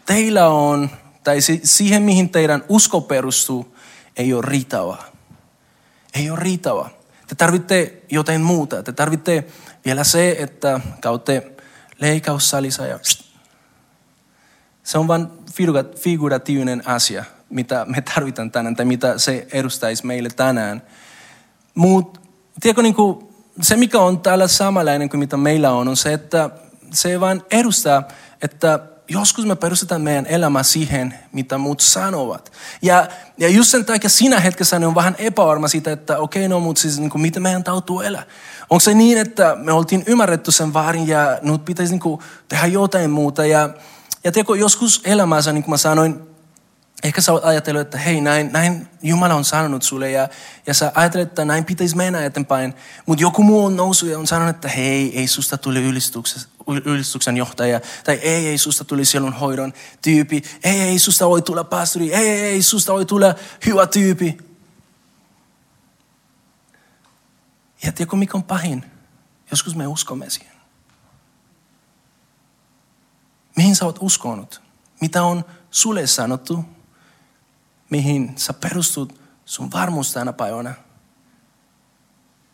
teillä 0.07 0.49
on, 0.49 0.91
tai 1.25 1.39
siihen 1.63 2.03
mihin 2.03 2.29
teidän 2.29 2.65
usko 2.69 3.01
perustuu, 3.01 3.77
ei 4.17 4.35
ole 4.35 4.43
riittävää. 4.47 5.03
Ei 6.15 6.31
ole 6.31 6.39
riittävää. 6.41 6.89
Te 7.27 7.35
tarvitte 7.35 8.03
jotain 8.11 8.41
muuta. 8.41 8.83
Te 8.83 8.93
tarvitte 8.93 9.45
vielä 9.85 10.05
se, 10.05 10.37
että 10.39 10.81
käytte 11.01 11.53
leikaussalissa 11.99 12.87
ja 12.87 12.99
se 14.83 14.99
on 14.99 15.09
vain 15.09 15.27
figuratiivinen 15.97 16.89
asia, 16.89 17.25
mitä 17.51 17.85
me 17.85 18.01
tarvitaan 18.01 18.51
tänään 18.51 18.77
tai 18.77 18.85
mitä 18.85 19.19
se 19.19 19.47
edustaisi 19.53 20.07
meille 20.07 20.29
tänään. 20.29 20.83
Mutta 21.75 22.21
tiedätkö, 22.61 22.83
niin 22.83 22.95
kuin, 22.95 23.30
se 23.63 23.77
mikä 23.77 24.01
on 24.01 24.21
täällä 24.21 24.49
samanlainen 24.49 25.09
kuin 25.09 25.19
mitä 25.19 25.37
meillä 25.37 25.71
on, 25.73 25.89
on 25.89 25.97
se, 25.97 26.13
että 26.13 26.51
se 26.93 27.21
vain 27.21 27.43
edustaa, 27.51 28.03
että 28.43 28.81
joskus 29.09 29.47
me 29.47 29.57
perustetaan 29.57 30.03
meidän 30.03 30.27
elämä 30.27 30.63
siihen, 30.63 31.15
mitä 31.33 31.59
muut 31.59 31.81
sanovat. 31.81 32.53
Ja, 32.83 33.09
ja 33.39 33.49
just 33.49 33.71
sen 33.71 33.85
takia 33.85 34.11
siinä 34.11 34.41
hetkessä 34.41 34.79
ne 34.79 34.87
on 34.87 34.95
vähän 34.95 35.17
epävarma 35.19 35.69
siitä, 35.69 35.93
että 35.93 36.19
okei, 36.19 36.47
okay, 36.47 36.49
no 36.49 36.61
mutta 36.61 36.83
siis 36.83 36.99
niin 36.99 37.11
kuin, 37.11 37.23
miten 37.23 37.43
meidän 37.43 37.65
tautuu 37.65 38.01
elää. 38.01 38.23
Onko 38.71 38.81
se 38.81 38.95
niin, 38.95 39.19
että 39.19 39.57
me 39.57 39.73
oltiin 39.73 40.03
ymmärretty 40.07 40.53
sen 40.53 40.75
väärin 40.75 41.09
ja 41.09 41.39
nyt 41.43 41.65
pitäisi 41.65 41.93
niin 41.93 42.01
kuin, 42.01 42.21
tehdä 42.49 42.67
jotain 42.67 43.11
muuta. 43.11 43.47
Ja, 43.47 43.69
ja 44.25 44.33
teko, 44.33 44.55
joskus 44.55 45.01
elämässä, 45.05 45.53
niin 45.53 45.63
kuin 45.63 45.71
mä 45.73 45.77
sanoin, 45.77 46.30
Ehkä 47.03 47.21
sä 47.21 47.33
oot 47.33 47.45
ajatellut, 47.45 47.81
että 47.81 47.99
hei, 47.99 48.21
näin, 48.21 48.53
näin 48.53 48.89
Jumala 49.03 49.35
on 49.35 49.45
sanonut 49.45 49.83
sulle 49.83 50.11
ja, 50.11 50.29
ja 50.67 50.75
sä 50.75 50.93
ajattelet, 50.95 51.29
että 51.29 51.45
näin 51.45 51.65
pitäisi 51.65 51.97
mennä 51.97 52.25
eteenpäin. 52.25 52.75
Mutta 53.07 53.23
joku 53.23 53.43
muu 53.43 53.65
on 53.65 53.77
noussut 53.77 54.09
ja 54.09 54.19
on 54.19 54.27
sanonut, 54.27 54.57
että 54.57 54.69
hei, 54.69 55.19
ei 55.19 55.27
susta 55.27 55.59
tuli 55.59 55.83
ylistyksen 56.85 57.37
johtaja. 57.37 57.81
Tai 58.05 58.15
ei, 58.15 58.49
ei 58.49 58.59
susta 58.59 58.85
tuli 58.85 59.05
sielun 59.05 59.33
hoidon 59.33 59.73
tyypi. 60.03 60.43
Ei, 60.65 60.81
ei 60.81 60.99
susta 60.99 61.29
voi 61.29 61.43
tulla 61.43 61.65
pastori. 61.65 62.15
Ei, 62.15 62.29
ei, 62.29 62.41
ei 62.41 62.63
susta 62.63 62.93
voi 62.93 63.07
tulla 63.07 63.35
hyvä 63.67 63.87
tyypi. 63.87 64.39
Ja 67.83 67.93
tiedätkö 67.93 68.17
mikä 68.17 68.39
on 68.39 68.45
pahin? 68.45 68.85
Joskus 69.51 69.77
me 69.77 69.87
uskomme 69.87 70.31
siihen. 70.31 70.57
Mihin 73.57 73.77
sä 73.77 73.85
oot 73.85 73.99
uskonut? 74.01 74.63
Mitä 75.01 75.23
on 75.23 75.45
sulle 75.71 76.07
sanottu? 76.07 76.65
Mihin 77.91 78.33
sä 78.37 78.53
perustut 78.53 79.21
sun 79.45 79.73
varmuus 79.73 80.13
tänä 80.13 80.33
päivänä, 80.33 80.75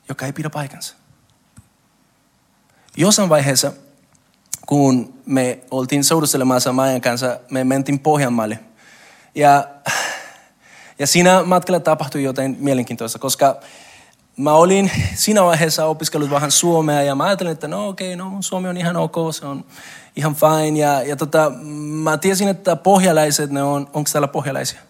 joka 0.08 0.26
ei 0.26 0.32
pidä 0.32 0.50
paikansa. 0.50 0.94
Jossain 2.96 3.28
vaiheessa, 3.28 3.72
kun 4.66 5.14
me 5.26 5.58
oltiin 5.70 6.04
seurustelemassa 6.04 6.72
Maijan 6.72 7.00
kanssa, 7.00 7.40
me 7.50 7.64
mentiin 7.64 7.98
Pohjanmaalle. 7.98 8.58
Ja, 9.34 9.68
ja 10.98 11.06
siinä 11.06 11.42
matkalla 11.42 11.80
tapahtui 11.80 12.22
jotain 12.22 12.56
mielenkiintoista, 12.60 13.18
koska 13.18 13.60
mä 14.36 14.52
olin 14.52 14.90
siinä 15.14 15.44
vaiheessa 15.44 15.86
opiskellut 15.86 16.30
vähän 16.30 16.50
suomea 16.50 17.02
ja 17.02 17.14
mä 17.14 17.24
ajattelin, 17.24 17.52
että 17.52 17.68
no 17.68 17.88
okei, 17.88 18.14
okay, 18.14 18.26
no 18.26 18.36
suomi 18.40 18.68
on 18.68 18.76
ihan 18.76 18.96
ok, 18.96 19.14
se 19.30 19.46
on 19.46 19.64
ihan 20.16 20.34
fine. 20.34 20.78
Ja, 20.78 21.02
ja 21.02 21.16
tota, 21.16 21.52
mä 22.02 22.16
tiesin, 22.16 22.48
että 22.48 22.76
pohjalaiset, 22.76 23.50
ne 23.50 23.62
on, 23.62 23.90
onko 23.92 24.10
täällä 24.12 24.28
pohjalaisia? 24.28 24.80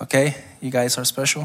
Okay, 0.00 0.32
you 0.62 0.70
guys 0.70 0.98
are 0.98 1.04
special. 1.04 1.44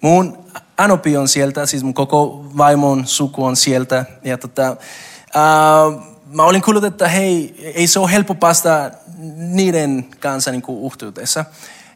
Mun 0.00 0.44
anopi 0.76 1.16
on 1.16 1.28
sieltä, 1.28 1.66
siis 1.66 1.82
mun 1.82 1.94
koko 1.94 2.46
vaimon 2.56 3.06
suku 3.06 3.44
on 3.44 3.56
sieltä. 3.56 4.04
Ja 4.24 4.38
tota, 4.38 4.70
uh, 4.70 6.02
mä 6.26 6.42
olin 6.42 6.62
kuullut, 6.62 6.84
että 6.84 7.08
hei, 7.08 7.54
ei 7.74 7.86
se 7.86 7.98
ole 7.98 8.12
helppo 8.12 8.34
päästä 8.34 8.90
niiden 9.36 10.04
kanssa 10.20 10.50
niin 10.50 10.62
kuin. 10.62 10.92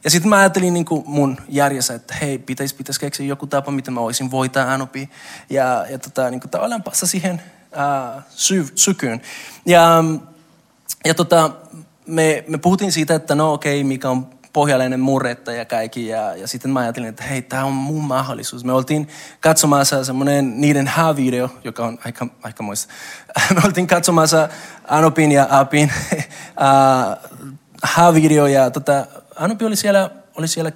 Ja 0.05 0.11
sitten 0.11 0.29
mä 0.29 0.37
ajattelin 0.37 0.75
niin 0.75 0.85
kuin 0.85 1.03
mun 1.07 1.37
järjessä, 1.49 1.95
että 1.95 2.15
hei, 2.15 2.39
pitäisi, 2.39 2.75
pitäisi 2.75 3.01
keksiä 3.01 3.27
joku 3.27 3.47
tapa, 3.47 3.71
miten 3.71 3.95
mä 3.95 4.01
voisin 4.01 4.31
voittaa 4.31 4.73
Anopi. 4.73 5.11
Ja, 5.51 5.87
ja 5.91 5.99
tota, 5.99 6.31
niin 6.31 6.41
kuin 6.41 6.51
tavallaan 6.51 6.83
päästä 6.83 7.07
siihen 7.07 7.43
uh, 7.73 8.23
sy, 8.31 8.67
sykyyn. 8.75 9.23
Ja, 9.67 10.05
ja 11.05 11.15
tota, 11.15 11.51
me, 12.07 12.45
me 12.49 12.59
puhuttiin 12.59 12.93
siitä, 12.93 13.15
että 13.15 13.35
no 13.35 13.53
okei, 13.53 13.81
okay, 13.81 13.89
mikä 13.89 14.11
on 14.11 14.38
pohjalainen 14.53 15.01
murretta 15.01 15.53
ja 15.53 15.65
kaikki. 15.65 16.07
Ja, 16.07 16.37
ja 16.37 16.49
sitten 16.49 16.71
mä 16.71 16.81
ajattelin, 16.81 17.09
että 17.09 17.25
hei, 17.25 17.43
tämä 17.43 17.65
on 17.65 17.73
mun 17.73 18.05
mahdollisuus. 18.05 18.65
Me 18.65 18.73
oltiin 18.73 19.09
katsomassa 19.41 20.05
semmoinen 20.05 20.61
niiden 20.61 20.87
häävideo, 20.87 21.51
joka 21.65 21.87
on 21.87 21.99
aika, 22.05 22.27
aika 22.43 22.63
muista. 22.63 22.95
Me 23.55 23.61
oltiin 23.65 23.87
katsomassa 23.87 24.49
Anopin 24.89 25.33
ja 25.33 25.47
Apin 25.51 25.93
häävideo 27.85 28.47
ja 28.47 28.71
tota, 28.71 29.07
Anopi 29.37 29.65
oli 29.65 29.77
siellä, 29.77 30.11
oli 30.35 30.49
siellä 30.49 30.73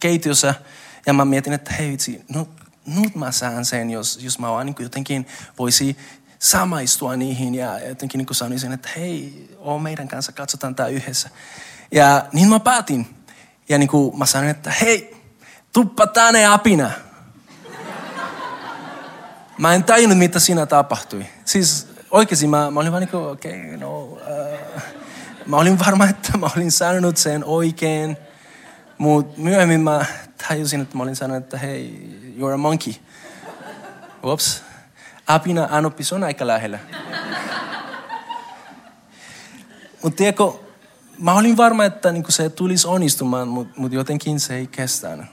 keitiossa 0.00 0.54
ja 1.06 1.12
mä 1.12 1.24
mietin, 1.24 1.52
että 1.52 1.74
hei 1.74 1.90
vitsi, 1.90 2.24
no, 2.34 2.48
nyt 2.86 3.14
mä 3.14 3.32
saan 3.32 3.64
sen, 3.64 3.90
jos, 3.90 4.18
jos 4.22 4.38
mä 4.38 4.50
vaan 4.50 4.66
niin 4.66 4.76
jotenkin 4.78 5.26
voisi 5.58 5.96
samaistua 6.38 7.16
niihin 7.16 7.54
ja 7.54 7.88
jotenkin 7.88 8.18
niin 8.18 8.34
sanoisin, 8.34 8.72
että 8.72 8.88
hei, 8.96 9.48
oo 9.58 9.78
meidän 9.78 10.08
kanssa, 10.08 10.32
katsotaan 10.32 10.74
tämä 10.74 10.88
yhdessä. 10.88 11.30
Ja 11.92 12.24
niin 12.32 12.48
mä 12.48 12.60
päätin. 12.60 13.16
Ja 13.68 13.78
niin 13.78 13.88
kuin 13.88 14.18
mä 14.18 14.26
sanoin, 14.26 14.50
että 14.50 14.70
hei, 14.70 15.16
tuppa 15.72 16.06
tänne 16.06 16.46
apina. 16.46 16.90
Mä 19.58 19.74
en 19.74 19.84
tajunnut, 19.84 20.18
mitä 20.18 20.40
siinä 20.40 20.66
tapahtui. 20.66 21.26
Siis 21.44 21.88
oikeasti 22.10 22.46
mä, 22.46 22.70
mä 22.70 22.80
olin 22.80 22.92
vaan 22.92 23.00
niin 23.00 23.10
kuin, 23.10 23.26
okei, 23.26 23.64
okay, 23.64 23.76
no... 23.76 24.02
Uh, 24.02 24.18
mä 25.46 25.56
olin 25.56 25.78
varma, 25.78 26.08
että 26.08 26.38
mä 26.38 26.50
olin 26.56 26.72
sanonut 26.72 27.16
sen 27.16 27.44
oikein. 27.44 28.16
Mutta 28.98 29.40
myöhemmin 29.40 29.80
mä 29.80 30.04
tajusin, 30.48 30.80
että 30.80 30.96
mä 30.96 31.02
olin 31.02 31.16
sanonut, 31.16 31.44
että 31.44 31.58
hei, 31.58 32.08
you're 32.38 32.54
a 32.54 32.56
monkey. 32.56 32.94
Ups. 34.24 34.62
Apina 35.26 35.68
anopis 35.70 36.12
on 36.12 36.24
aika 36.24 36.46
lähellä. 36.46 36.78
Mutta 40.02 40.16
tiedätkö, 40.16 40.44
mä 41.22 41.34
olin 41.34 41.56
varma, 41.56 41.84
että 41.84 42.12
niin 42.12 42.24
se 42.28 42.50
tulisi 42.50 42.88
onnistumaan, 42.88 43.48
mutta 43.48 43.80
mut 43.80 43.92
jotenkin 43.92 44.40
se 44.40 44.56
ei 44.56 44.66
kestänyt. 44.66 45.26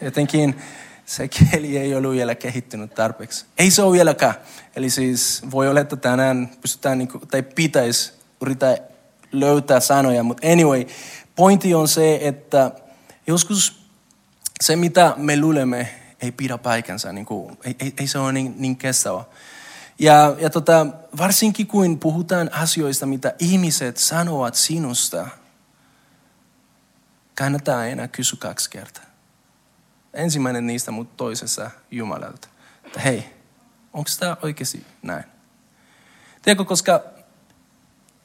Jotenkin 0.00 0.58
se 1.06 1.28
kieli 1.28 1.78
ei 1.78 1.94
ollut 1.94 2.12
vielä 2.12 2.34
kehittynyt 2.34 2.94
tarpeeksi. 2.94 3.44
Ei 3.58 3.70
se 3.70 3.82
ole 3.82 3.92
vieläkään. 3.92 4.34
Eli 4.76 4.90
siis 4.90 5.42
voi 5.50 5.68
olla, 5.68 5.80
että 5.80 5.96
tänään 5.96 6.50
pystytään, 6.60 6.98
niin 6.98 7.08
kuin, 7.08 7.28
tai 7.28 7.42
pitäisi 7.42 8.12
yrittää 8.40 8.76
löytää 9.32 9.80
sanoja, 9.80 10.22
mutta 10.22 10.48
anyway, 10.48 10.86
pointti 11.36 11.74
on 11.74 11.88
se, 11.88 12.18
että 12.22 12.70
joskus 13.26 13.86
se, 14.60 14.76
mitä 14.76 15.14
me 15.16 15.40
luulemme, 15.40 15.88
ei 16.20 16.32
pidä 16.32 16.58
paikansa, 16.58 17.12
niin 17.12 17.26
kuin, 17.26 17.58
ei, 17.64 17.76
ei, 17.80 17.94
ei 17.98 18.06
se 18.06 18.18
ole 18.18 18.32
niin, 18.32 18.54
niin 18.58 18.76
kestävä. 18.76 19.24
Ja, 19.98 20.36
ja 20.38 20.50
tota, 20.50 20.86
varsinkin 21.18 21.66
kun 21.66 21.98
puhutaan 21.98 22.52
asioista, 22.52 23.06
mitä 23.06 23.34
ihmiset 23.38 23.96
sanovat 23.96 24.54
sinusta, 24.54 25.28
kannattaa 27.34 27.86
enää 27.86 28.08
kysyä 28.08 28.38
kaksi 28.40 28.70
kertaa. 28.70 29.04
Ensimmäinen 30.14 30.66
niistä, 30.66 30.90
mutta 30.90 31.16
toisessa 31.16 31.70
Jumalalta. 31.90 32.48
Että 32.84 33.00
hei, 33.00 33.34
onko 33.92 34.10
tämä 34.18 34.36
oikeasti 34.42 34.86
näin? 35.02 35.24
Tiedätkö, 36.42 36.64
koska 36.64 37.04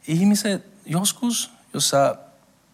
ihmiset 0.08 0.66
joskus, 0.86 1.52
jos, 1.74 1.90
sä, 1.90 2.16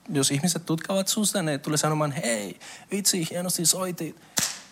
jos 0.10 0.32
ihmiset 0.32 0.66
tutkavat 0.66 1.08
susta, 1.08 1.42
ne 1.42 1.58
tulee 1.58 1.78
sanomaan, 1.78 2.12
hei, 2.12 2.60
vitsi, 2.92 3.28
hienosti 3.30 3.66
soitit. 3.66 4.22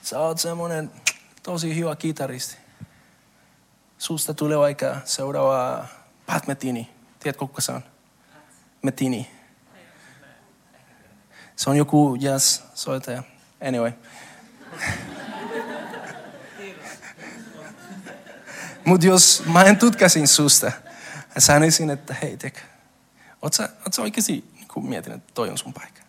Sä 0.02 0.20
oot 0.20 0.40
semmoinen 0.40 0.92
tosi 1.44 1.76
hyvä 1.76 1.96
kitaristi 1.96 2.63
susta 4.04 4.34
tulee 4.34 4.58
vaikka 4.58 4.98
seuraava 5.06 5.86
Pat 6.26 6.48
Metini. 6.48 6.90
Tiedätkö, 7.20 7.46
kuka 7.48 7.62
se 7.62 7.72
on? 7.72 7.84
Metini. 8.82 9.32
Se 11.56 11.70
on 11.70 11.78
joku 11.78 12.16
jazz-soitaja. 12.16 13.24
Anyway. 13.68 13.92
Mutta 18.86 19.06
jos 19.06 19.44
mä 19.46 19.64
en 19.64 19.78
tutkasin 19.78 20.28
susta, 20.28 20.72
sanoisin, 21.38 21.90
että 21.90 22.16
hei, 22.22 22.38
tek, 22.38 22.60
oot 23.42 23.54
sä, 23.54 23.70
oot 23.86 23.94
sä 23.94 24.02
oikeasti 24.02 24.52
niin 24.56 24.90
mietin, 24.90 25.14
että 25.14 25.34
toi 25.34 25.50
on 25.50 25.58
sun 25.58 25.74
paikka? 25.74 26.02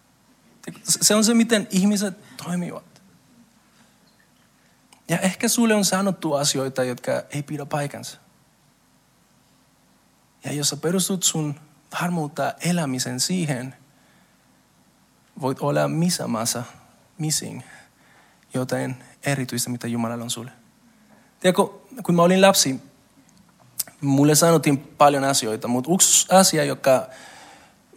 Se 0.87 1.15
on 1.15 1.25
se, 1.25 1.35
miten 1.35 1.69
ihmiset 1.71 2.37
toimivat. 2.37 2.94
Ja 5.09 5.19
ehkä 5.19 5.49
sulle 5.49 5.75
on 5.75 5.85
sanottu 5.85 6.35
asioita, 6.35 6.85
jotka 6.85 7.13
ei 7.31 7.43
pidä 7.43 7.67
paikansa. 7.67 8.19
Ja 10.45 10.53
jos 10.53 10.69
sä 10.69 10.77
perustut 10.77 11.23
sun 11.23 11.55
varmuutta 12.03 12.55
elämisen 12.61 13.21
siihen, 13.21 13.75
voit 15.41 15.61
olla 15.61 15.89
missä 15.89 16.27
maassa, 16.27 16.63
missing, 17.19 17.63
jotain 18.55 18.97
erityistä, 19.27 19.71
mitä 19.71 19.87
Jumalalla 19.87 20.25
on 20.25 20.31
sulle. 20.31 20.51
Tiedätkö, 21.41 21.63
kun 22.03 22.15
mä 22.15 22.23
olin 22.23 22.41
lapsi, 22.41 22.81
mulle 24.01 24.35
sanottiin 24.35 24.79
paljon 24.79 25.25
asioita, 25.25 25.69
mutta 25.69 25.93
yksi 25.95 26.27
asia, 26.31 26.65
joka 26.65 27.07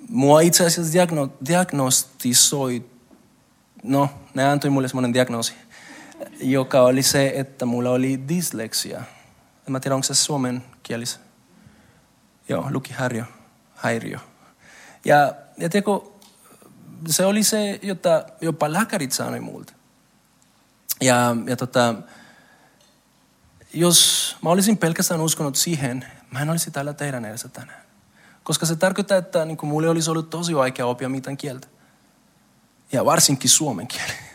mua 0.10 0.42
itse 0.42 0.66
asiassa 0.66 0.94
diagno, 0.94 1.34
diagnostisoi, 1.48 2.90
no, 3.84 4.10
ne 4.34 4.46
antoi 4.46 4.70
mulle 4.70 4.88
semmoinen 4.88 5.14
diagnoosi 5.14 5.54
joka 6.40 6.82
oli 6.82 7.04
se, 7.04 7.34
että 7.36 7.66
mulla 7.66 7.90
oli 7.90 8.24
dysleksia. 8.30 8.98
En 9.68 9.72
mä 9.72 9.80
tiedä, 9.80 9.96
onko 9.96 10.04
se 10.04 10.14
suomen 10.14 10.64
kielissä. 10.84 11.20
Joo, 12.50 12.68
lukihäiriö. 12.72 13.24
Häiriö. 13.76 14.20
Ja, 15.06 15.34
ja 15.58 15.70
teko, 15.70 16.20
se 17.08 17.26
oli 17.26 17.44
se, 17.44 17.80
jota 17.82 18.26
jopa 18.42 18.74
lääkärit 18.74 19.12
sanoi 19.12 19.40
multa. 19.40 19.74
Ja, 21.02 21.36
ja 21.46 21.56
tota, 21.56 21.96
jos 23.74 24.38
mä 24.42 24.50
olisin 24.50 24.78
pelkästään 24.78 25.22
uskonut 25.22 25.56
siihen, 25.56 26.06
mä 26.32 26.42
en 26.42 26.50
olisi 26.50 26.72
täällä 26.72 26.94
teidän 26.94 27.26
edessä 27.26 27.50
tänään. 27.50 27.82
Koska 28.44 28.66
se 28.66 28.76
tarkoittaa, 28.76 29.18
että 29.18 29.46
niin 29.46 29.58
kuin 29.58 29.70
mulle 29.70 29.90
olisi 29.90 30.10
ollut 30.10 30.30
tosi 30.30 30.56
vaikea 30.56 30.86
oppia 30.86 31.10
mitään 31.10 31.38
kieltä. 31.38 31.68
Ja 32.92 33.06
varsinkin 33.06 33.50
suomen 33.50 33.88
kieli. 33.88 34.27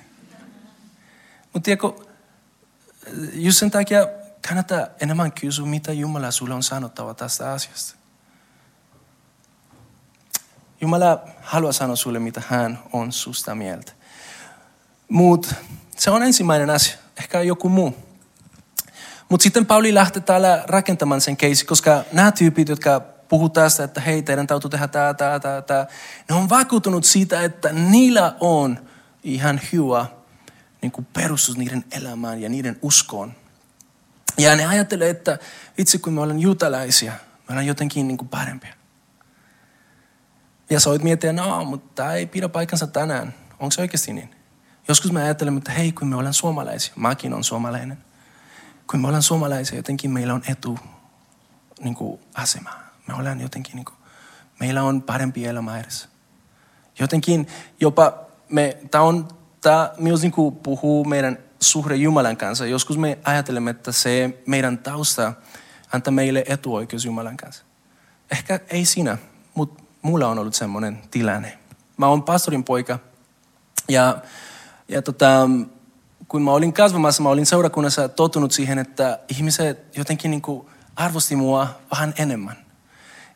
Mutta 1.52 1.64
tiedätkö, 1.64 1.92
just 3.32 3.58
sen 3.58 3.70
takia 3.70 4.08
kannattaa 4.48 4.86
enemmän 5.00 5.32
kysyä, 5.32 5.66
mitä 5.66 5.92
Jumala 5.92 6.30
sulle 6.30 6.54
on 6.54 6.62
sanottava 6.62 7.14
tästä 7.14 7.52
asiasta. 7.52 7.94
Jumala 10.80 11.24
haluaa 11.42 11.72
sanoa 11.72 11.96
sulle, 11.96 12.18
mitä 12.18 12.42
hän 12.48 12.78
on 12.92 13.12
susta 13.12 13.54
mieltä. 13.54 13.92
Mutta 15.08 15.54
se 15.96 16.10
on 16.10 16.22
ensimmäinen 16.22 16.70
asia. 16.70 16.96
Ehkä 17.18 17.40
joku 17.40 17.68
muu. 17.68 17.96
Mutta 19.28 19.42
sitten 19.42 19.66
Pauli 19.66 19.94
lähtee 19.94 20.22
täällä 20.22 20.62
rakentamaan 20.66 21.20
sen 21.20 21.36
keisi, 21.36 21.66
koska 21.66 22.04
nämä 22.12 22.32
tyypit, 22.32 22.68
jotka 22.68 23.00
puhuu 23.28 23.48
tästä, 23.48 23.84
että 23.84 24.00
hei, 24.00 24.22
teidän 24.22 24.46
täytyy 24.46 24.70
tehdä 24.70 24.88
tämä, 24.88 25.14
tämä, 25.14 25.40
tämä, 25.40 25.62
tämä. 25.62 25.86
Ne 26.28 26.34
on 26.34 26.48
vakuutunut 26.48 27.04
siitä, 27.04 27.42
että 27.42 27.72
niillä 27.72 28.36
on 28.40 28.88
ihan 29.22 29.60
hyvä 29.72 30.06
niin 30.82 30.92
kuin 30.92 31.06
perustus 31.12 31.56
niiden 31.56 31.84
elämään 31.92 32.40
ja 32.40 32.48
niiden 32.48 32.78
uskoon. 32.82 33.34
Ja 34.38 34.56
ne 34.56 34.66
ajattelee, 34.66 35.10
että 35.10 35.38
itse 35.78 35.98
kun 35.98 36.12
me 36.12 36.20
ollaan 36.20 36.40
jutalaisia, 36.40 37.12
me 37.12 37.46
ollaan 37.48 37.66
jotenkin 37.66 38.08
niin 38.08 38.18
kuin 38.18 38.28
parempia. 38.28 38.74
Ja 40.70 40.80
sä 40.80 40.90
voit 40.90 41.02
miettiä, 41.02 41.32
no, 41.32 41.64
mutta 41.64 42.02
tämä 42.02 42.14
ei 42.14 42.26
pidä 42.26 42.48
paikkansa 42.48 42.86
tänään. 42.86 43.34
Onko 43.58 43.70
se 43.70 43.80
oikeasti 43.80 44.12
niin? 44.12 44.34
Joskus 44.88 45.12
me 45.12 45.22
ajattelemme, 45.22 45.58
että 45.58 45.72
hei, 45.72 45.92
kun 45.92 46.08
me 46.08 46.16
ollaan 46.16 46.34
suomalaisia, 46.34 46.92
mäkin 46.96 47.34
on 47.34 47.44
suomalainen. 47.44 47.98
Kun 48.90 49.00
me 49.00 49.06
ollaan 49.06 49.22
suomalaisia, 49.22 49.76
jotenkin 49.76 50.10
meillä 50.10 50.34
on 50.34 50.42
etu 50.48 50.78
niin 51.80 51.94
kuin 51.94 52.20
asema. 52.34 52.70
Me 53.08 53.14
ollaan 53.14 53.40
jotenkin, 53.40 53.76
niin 53.76 53.84
kuin, 53.84 53.96
meillä 54.60 54.82
on 54.82 55.02
parempi 55.02 55.46
elämä 55.46 55.80
edessä. 55.80 56.08
Jotenkin 56.98 57.46
jopa 57.80 58.18
me, 58.48 58.76
tämä 58.90 59.04
on, 59.04 59.28
tämä 59.62 59.90
kuin 60.34 60.56
puhuu 60.56 61.04
meidän 61.04 61.38
suhde 61.60 61.96
Jumalan 61.96 62.36
kanssa. 62.36 62.66
Joskus 62.66 62.98
me 62.98 63.18
ajattelemme, 63.24 63.70
että 63.70 63.92
se 63.92 64.42
meidän 64.46 64.78
tausta 64.78 65.32
antaa 65.92 66.12
meille 66.12 66.44
etuoikeus 66.48 67.04
Jumalan 67.04 67.36
kanssa. 67.36 67.64
Ehkä 68.30 68.60
ei 68.68 68.84
sinä, 68.84 69.18
mutta 69.54 69.82
mulla 70.02 70.28
on 70.28 70.38
ollut 70.38 70.54
semmoinen 70.54 70.98
tilanne. 71.10 71.58
Mä 71.96 72.06
oon 72.06 72.22
pastorin 72.22 72.64
poika 72.64 72.98
ja, 73.88 74.18
ja 74.88 75.02
tota, 75.02 75.48
kun 76.28 76.42
mä 76.42 76.50
olin 76.50 76.72
kasvamassa, 76.72 77.22
mä 77.22 77.28
olin 77.28 77.46
seurakunnassa 77.46 78.08
tottunut 78.08 78.52
siihen, 78.52 78.78
että 78.78 79.18
ihmiset 79.28 79.96
jotenkin 79.96 80.30
niin 80.30 80.42
arvosti 80.96 81.36
mua 81.36 81.68
vähän 81.90 82.14
enemmän. 82.18 82.56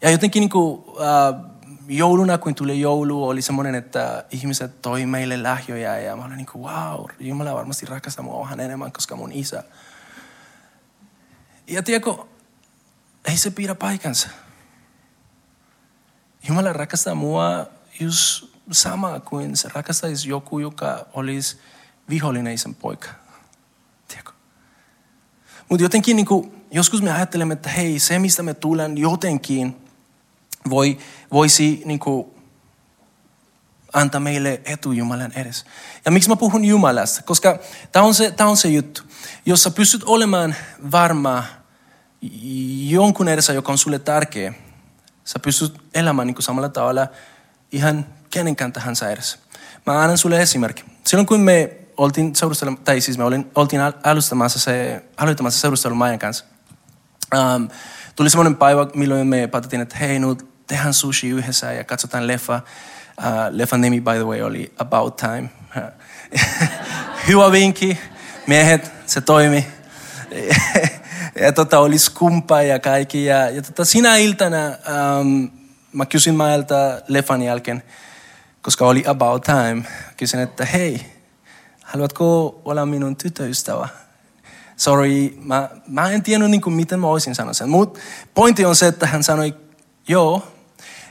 Ja 0.03 0.11
jotenkin 0.11 0.41
niin 0.41 0.51
kuin, 0.51 0.83
äh, 1.01 1.56
jouluna, 1.89 2.39
kun 2.39 2.55
tuli 2.55 2.81
joulu, 2.81 3.29
oli 3.29 3.43
semmoinen, 3.43 3.75
että 3.75 4.25
ihmiset 4.31 4.83
toi 4.83 5.07
meille 5.07 5.43
lahjoja 5.43 5.99
ja 5.99 6.17
mä 6.17 6.25
olin 6.25 6.37
niin 6.37 6.47
kuin, 6.47 6.63
wow, 6.63 7.05
Jumala 7.21 7.55
varmasti 7.55 7.87
rakastaa 7.87 8.25
mua 8.25 8.45
vähän 8.45 8.61
enemmän, 8.61 8.93
koska 8.93 9.17
mun 9.17 9.33
isä. 9.33 9.65
Ja 11.67 11.83
tiedätkö, 11.83 12.15
ei 13.25 13.37
se 13.37 13.51
pidä 13.51 13.75
paikansa. 13.75 14.29
Jumala 16.49 16.73
rakastaa 16.73 17.15
mua 17.15 17.67
just 18.01 18.45
sama 18.73 19.21
kuin 19.21 19.57
se 19.57 19.69
rakastaisi 19.75 20.29
joku, 20.29 20.59
joka 20.59 21.07
olisi 21.13 21.59
vihollinen 22.09 22.59
sen 22.59 22.75
poika. 22.75 23.09
Tiedätkö? 24.09 24.33
Mutta 25.69 25.83
jotenkin 25.83 26.17
niin 26.17 26.27
kuin, 26.27 26.65
joskus 26.71 27.03
me 27.03 27.13
ajattelemme, 27.13 27.55
että 27.55 27.69
hei, 27.69 27.99
se 27.99 28.19
mistä 28.19 28.43
me 28.43 28.55
tulen 28.55 28.99
jotenkin 28.99 29.86
voi, 30.71 30.99
voisi 31.33 31.83
niin 31.85 31.99
kuin, 31.99 32.27
antaa 33.93 34.21
meille 34.21 34.61
etu 34.65 34.93
Jumalan 34.93 35.33
edessä. 35.33 35.67
Ja 36.05 36.11
miksi 36.11 36.29
mä 36.29 36.37
puhun 36.37 36.65
Jumalasta? 36.65 37.23
Koska 37.23 37.59
tämä 37.93 38.05
on, 38.05 38.15
se, 38.15 38.31
tämä 38.31 38.51
on 38.51 38.57
se 38.57 38.69
juttu. 38.69 39.03
Jos 39.47 39.63
sä 39.63 39.71
pystyt 39.71 40.05
olemaan 40.05 40.55
varma 40.93 41.45
jonkun 42.89 43.29
edessä, 43.29 43.53
joka 43.53 43.73
on 43.73 43.79
sulle 43.79 43.99
tärkeä, 43.99 44.55
Sä 45.27 45.39
pystyt 45.39 45.75
elämään 45.95 46.27
niin 46.27 46.35
kuin 46.35 46.43
samalla 46.43 46.69
tavalla 46.69 47.07
ihan 47.73 48.07
kenenkään 48.31 48.73
tahansa 48.73 49.11
edessä. 49.11 49.39
Mä 49.87 50.01
annan 50.01 50.19
sulle 50.19 50.43
esimerkki. 50.43 50.85
Silloin 51.07 51.27
kun 51.27 51.41
me 51.41 51.77
oltiin 51.97 52.37
seurustelun, 52.37 52.79
tai 52.79 53.01
siis 53.01 53.19
me 53.19 53.25
olin, 53.25 53.51
oltiin 53.55 53.81
alustamassa 54.03 54.59
se, 54.59 55.05
aloittamassa 55.17 55.61
seurustelun 55.61 55.99
Maijan 55.99 56.19
kanssa, 56.19 56.45
um, 57.35 57.69
tuli 58.17 58.31
semmoinen 58.31 58.57
päivä, 58.57 58.87
milloin 58.95 59.27
me 59.27 59.47
päätettiin, 59.47 59.83
että 59.83 59.97
hei, 59.97 60.19
nyt 60.19 60.49
tehdään 60.67 60.95
sushi 60.95 61.29
yhdessä 61.29 61.73
ja 61.73 61.85
katsotaan 61.85 62.27
leffa. 62.27 62.61
Uh, 63.19 63.25
leffan 63.51 63.81
nimi, 63.81 64.01
by 64.01 64.11
the 64.11 64.25
way, 64.25 64.43
oli 64.43 64.73
About 64.79 65.17
Time. 65.17 65.49
Hyvä 67.29 67.53
vinkki. 67.53 67.99
Miehet, 68.47 68.93
se 69.07 69.21
toimi. 69.21 69.67
ja 71.41 71.53
tota, 71.53 71.79
oli 71.79 71.99
skumpa 71.99 72.63
ja 72.63 72.79
kaikki. 72.79 73.25
Ja, 73.25 73.51
ja 73.51 73.63
tota, 73.63 73.85
sinä 73.85 74.17
iltana 74.17 74.67
ähm, 74.67 75.45
mä 75.93 76.07
kysyin 76.07 76.37
Maelta 76.37 76.75
leffan 77.09 77.43
jälkeen, 77.43 77.83
koska 78.63 78.87
oli 78.87 79.05
about 79.07 79.43
time, 79.43 79.83
kysyin, 80.17 80.43
että 80.43 80.65
hei, 80.65 81.07
haluatko 81.85 82.61
olla 82.65 82.87
minun 82.87 83.17
tytöystävä? 83.17 83.89
Sorry, 84.77 85.37
mä, 85.41 85.69
mä 85.87 86.11
en 86.11 86.23
tiennyt 86.23 86.51
niin 86.51 86.61
kuin, 86.61 86.75
miten 86.75 87.01
mä 87.01 87.07
olisin 87.07 87.35
sanonut 87.35 87.57
sen. 87.57 87.69
Mutta 87.69 88.01
pointti 88.35 88.65
on 88.65 88.77
se, 88.77 88.87
että 88.87 89.07
hän 89.07 89.23
sanoi 89.23 89.55
joo. 90.09 90.56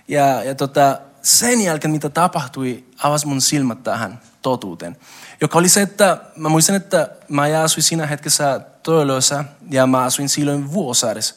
Ja, 0.08 0.44
ja 0.44 0.56
tota, 0.56 1.00
sen 1.22 1.62
jälkeen, 1.62 1.92
mitä 1.92 2.10
tapahtui, 2.10 2.86
avasi 3.04 3.28
mun 3.28 3.42
silmät 3.42 3.84
tähän 3.84 4.22
totuuteen. 4.42 4.98
Joka 5.42 5.60
oli 5.60 5.70
se, 5.70 5.82
että 5.82 6.18
mä 6.36 6.50
muistan, 6.50 6.76
että 6.76 7.10
mä 7.30 7.44
asuin 7.64 7.84
siinä 7.84 8.06
hetkessä 8.06 8.62
Töölössä 8.84 9.46
ja 9.72 9.88
mä 9.88 10.04
asuin 10.04 10.30
silloin 10.30 10.72
Vuosaaressa. 10.72 11.36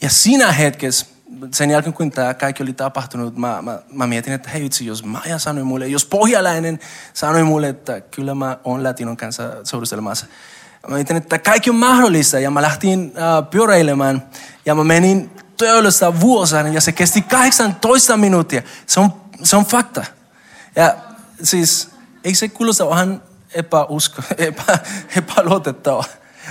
Ja 0.00 0.10
siinä 0.10 0.52
hetkessä, 0.52 1.06
sen 1.52 1.70
jälkeen 1.70 1.92
kun 1.92 2.10
tämä 2.10 2.34
kaikki 2.34 2.62
oli 2.62 2.72
tapahtunut, 2.72 3.36
mä, 3.36 3.62
mä, 3.62 3.78
mä 3.92 4.06
mietin, 4.06 4.32
että 4.32 4.50
hei 4.50 4.66
itse, 4.66 4.84
jos 4.84 5.04
Maja 5.04 5.38
sanoi 5.38 5.64
mulle, 5.64 5.86
jos 5.86 6.04
pohjalainen 6.04 6.78
sanoi 7.12 7.44
mulle, 7.44 7.68
että 7.68 8.00
kyllä 8.00 8.34
mä 8.34 8.58
oon 8.64 8.84
latinon 8.84 9.16
kanssa 9.16 9.42
seurustelemassa. 9.64 10.26
Mä 10.88 10.94
mietin, 10.94 11.16
että 11.16 11.38
kaikki 11.38 11.70
on 11.70 11.76
mahdollista 11.76 12.38
ja 12.38 12.50
mä 12.50 12.62
lähtin 12.62 13.12
äh, 13.16 13.50
pyöräilemään 13.50 14.22
ja 14.66 14.74
mä 14.74 14.84
menin 14.84 15.30
Töölöstä 15.56 16.20
Vuosaaren 16.20 16.74
ja 16.74 16.80
se 16.80 16.92
kesti 16.92 17.22
18 17.22 18.16
minuuttia. 18.16 18.62
Se 18.86 19.00
on, 19.00 19.12
se 19.42 19.56
on 19.56 19.66
fakta. 19.66 20.04
Ja 20.76 20.96
siis, 21.42 21.90
eikö 22.24 22.38
se 22.38 22.48
kuulosta 22.48 22.90
vähän 22.90 23.22
epäusko, 23.54 24.22
epä, 24.38 24.78
epäluotettavaa? 25.16 26.04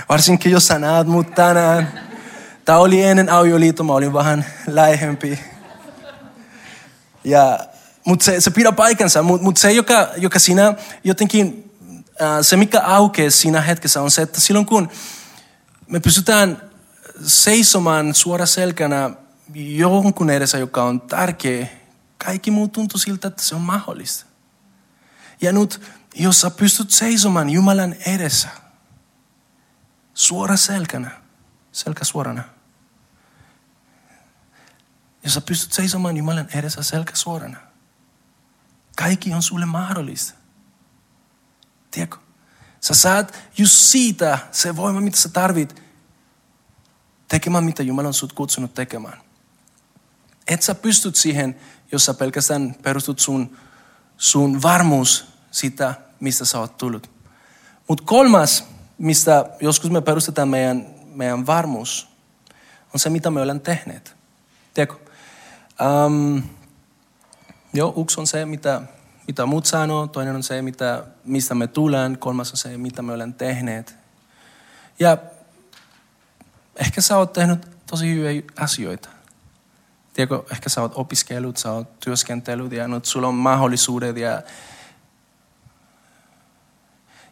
Varsinkin 0.08 0.52
jos 0.52 0.66
sä 0.66 0.78
näet 0.78 1.06
mut 1.06 1.34
tänään. 1.34 2.00
Tämä 2.64 2.78
oli 2.78 3.02
ennen 3.02 3.30
avioliitto, 3.30 3.84
mä 3.84 3.92
olin 3.92 4.12
vähän 4.12 4.46
lähempi. 4.66 5.40
Ja, 7.24 7.58
mutta 8.04 8.24
se, 8.24 8.40
se 8.40 8.50
pidä 8.50 8.72
paikansa, 8.72 9.22
mutta 9.22 9.44
mut 9.44 9.56
se, 9.56 9.72
joka, 9.72 10.08
joka 10.16 10.38
siinä 10.38 10.74
jotenkin, 11.04 11.72
äh, 12.22 12.38
se 12.42 12.56
mikä 12.56 12.80
aukeaa 12.80 13.30
siinä 13.30 13.60
hetkessä 13.60 14.02
on 14.02 14.10
se, 14.10 14.22
että 14.22 14.40
silloin 14.40 14.66
kun 14.66 14.90
me 15.88 16.00
pystytään 16.00 16.65
seisomaan 17.22 18.14
suora 18.14 18.46
selkänä 18.46 19.10
jonkun 19.54 20.30
edessä, 20.30 20.58
joka 20.58 20.84
on 20.84 21.00
tärkeä, 21.00 21.66
kaikki 22.24 22.50
muu 22.50 22.68
tuntuu 22.68 22.98
siltä, 22.98 23.28
että 23.28 23.42
se 23.42 23.54
on 23.54 23.60
mahdollista. 23.60 24.26
Ja 25.40 25.52
nyt, 25.52 25.80
jos 26.14 26.40
sä 26.40 26.50
pystyt 26.50 26.90
seisomaan 26.90 27.50
Jumalan 27.50 27.92
edessä, 27.92 28.48
suora 30.14 30.56
selkänä, 30.56 31.10
selkä 31.72 32.04
suorana. 32.04 32.42
Jos 35.24 35.34
sä 35.34 35.40
pystyt 35.40 35.72
seisomaan 35.72 36.16
Jumalan 36.16 36.48
edessä 36.54 36.82
selkä 36.82 37.16
suorana, 37.16 37.58
kaikki 38.96 39.34
on 39.34 39.42
sulle 39.42 39.66
mahdollista. 39.66 40.34
Tiedätkö? 41.90 42.16
Sä 42.80 42.94
saat 42.94 43.38
just 43.58 43.74
siitä 43.74 44.38
se 44.52 44.76
voima, 44.76 45.00
mitä 45.00 45.16
sä 45.16 45.28
tarvit 45.28 45.85
tekemään, 47.28 47.64
mitä 47.64 47.82
Jumala 47.82 48.08
on 48.08 48.14
sut 48.14 48.32
kutsunut 48.32 48.74
tekemään. 48.74 49.18
Et 50.48 50.62
sä 50.62 50.74
pystyt 50.74 51.16
siihen, 51.16 51.56
jos 51.92 52.04
sä 52.04 52.14
pelkästään 52.14 52.76
perustut 52.82 53.18
sun, 53.18 53.56
sun 54.16 54.62
varmuus 54.62 55.24
siitä, 55.50 55.94
mistä 56.20 56.44
sä 56.44 56.58
oot 56.58 56.76
tullut. 56.76 57.10
Mutta 57.88 58.04
kolmas 58.04 58.64
mistä 58.98 59.44
joskus 59.60 59.90
me 59.90 60.00
perustetaan 60.00 60.48
meidän, 60.48 60.86
meidän 61.14 61.46
varmuus, 61.46 62.08
on 62.94 63.00
se, 63.00 63.10
mitä 63.10 63.30
me 63.30 63.40
olemme 63.40 63.60
tehneet. 63.60 64.16
Tiedätkö? 64.74 65.10
Um, 66.06 66.42
joo, 67.72 67.94
yksi 68.02 68.20
on 68.20 68.26
se, 68.26 68.44
mitä, 68.44 68.82
mitä 69.26 69.46
muut 69.46 69.66
sanoo, 69.66 70.06
toinen 70.06 70.36
on 70.36 70.42
se, 70.42 70.62
mitä, 70.62 71.04
mistä 71.24 71.54
me 71.54 71.66
tullaan, 71.66 72.18
kolmas 72.18 72.50
on 72.50 72.56
se, 72.56 72.78
mitä 72.78 73.02
me 73.02 73.12
olemme 73.12 73.34
tehneet. 73.38 73.94
Ja 74.98 75.18
ehkä 76.76 77.00
sä 77.00 77.16
oot 77.16 77.32
tehnyt 77.32 77.66
tosi 77.86 78.14
hyviä 78.14 78.42
asioita. 78.56 79.08
Tiedätkö, 80.12 80.42
ehkä 80.52 80.68
sä 80.68 80.82
oot 80.82 80.92
opiskellut, 80.94 81.56
sä 81.56 81.72
oot 81.72 82.00
työskentellyt 82.00 82.72
ja 82.72 82.88
nyt 82.88 83.04
sulla 83.04 83.28
on 83.28 83.34
mahdollisuudet. 83.34 84.16
Ja, 84.16 84.42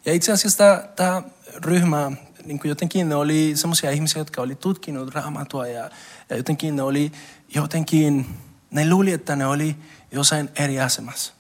ja 0.04 0.12
itse 0.12 0.32
asiassa 0.32 0.82
tämä 0.96 1.22
ryhmä, 1.54 2.12
niin 2.44 2.58
kuin 2.58 2.68
jotenkin 2.68 3.08
ne 3.08 3.14
oli 3.14 3.52
semmoisia 3.56 3.90
ihmisiä, 3.90 4.20
jotka 4.20 4.42
oli 4.42 4.54
tutkinut 4.54 5.14
raamatua 5.14 5.66
ja, 5.66 5.90
ja 6.30 6.36
jotenkin 6.36 6.76
ne 6.76 6.82
oli 6.82 7.12
jotenkin, 7.54 8.38
ne 8.70 8.90
luuli, 8.90 9.12
että 9.12 9.36
ne 9.36 9.46
oli 9.46 9.76
jossain 10.12 10.50
eri 10.54 10.80
asemassa. 10.80 11.32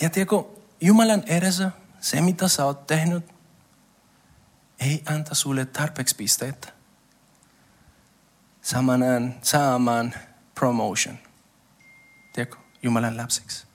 Ja 0.00 0.10
tiedätkö, 0.10 0.44
Jumalan 0.80 1.22
edessä 1.26 1.70
se, 2.00 2.20
mitä 2.20 2.48
sä 2.48 2.64
oot 2.64 2.86
tehnyt, 2.86 3.24
ei 4.82 5.02
anta 5.06 5.34
sulle 5.34 5.64
tarpeeksi 5.64 6.16
pisteitä 6.16 6.72
saamaan, 8.62 9.34
saamaan 9.42 10.14
promotion. 10.54 11.18
Tiedätkö, 12.32 12.56
Jumalan 12.82 13.16
lapsiksi. 13.16 13.66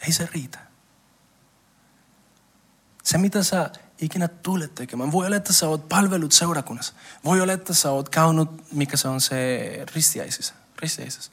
Ei 0.00 0.12
se 0.12 0.28
riitä. 0.32 0.58
Se, 3.02 3.18
mitä 3.18 3.42
sä 3.42 3.70
ikinä 3.98 4.28
tulet 4.28 4.74
tekemään. 4.74 5.12
Voi 5.12 5.26
olla, 5.26 5.36
että 5.36 5.52
sä 5.52 5.68
oot 5.68 5.88
palvelut 5.88 6.32
seurakunnassa. 6.32 6.94
Voi 7.24 7.40
olla, 7.40 7.52
että 7.52 7.74
sä 7.74 7.90
oot 7.90 8.08
käynyt, 8.08 8.48
mikä 8.72 8.96
se 8.96 9.08
on 9.08 9.20
se 9.20 9.86
ristiäisissä. 9.94 10.54
ristiäisissä. 10.78 11.32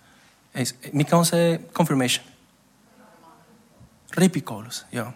Mikä 0.94 1.18
on 1.18 1.26
se 1.26 1.62
confirmation? 1.74 2.26
Ripikoulussa, 4.12 4.86
joo. 4.92 5.14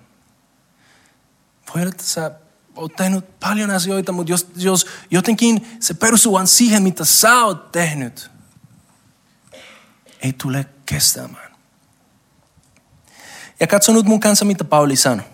Voi 1.74 1.82
olla, 1.82 1.92
että 1.92 2.04
sä 2.04 2.32
oot 2.76 2.96
tehnyt 2.96 3.40
paljon 3.40 3.72
asioita, 3.72 4.12
mutta 4.12 4.32
jos, 4.32 4.48
jos 4.56 4.88
jotenkin 5.12 5.78
se 5.80 5.94
perustuu 5.94 6.40
siihen, 6.46 6.84
mitä 6.84 7.06
sä 7.06 7.46
oot 7.46 7.72
tehnyt, 7.72 8.32
ei 10.22 10.34
tule 10.34 10.66
kestämään. 10.86 11.54
Ja 13.60 13.68
katso 13.68 13.94
nyt 13.94 14.06
mun 14.06 14.20
kanssa, 14.20 14.46
mitä 14.46 14.64
Pauli 14.64 14.96
sanoi. 14.96 15.26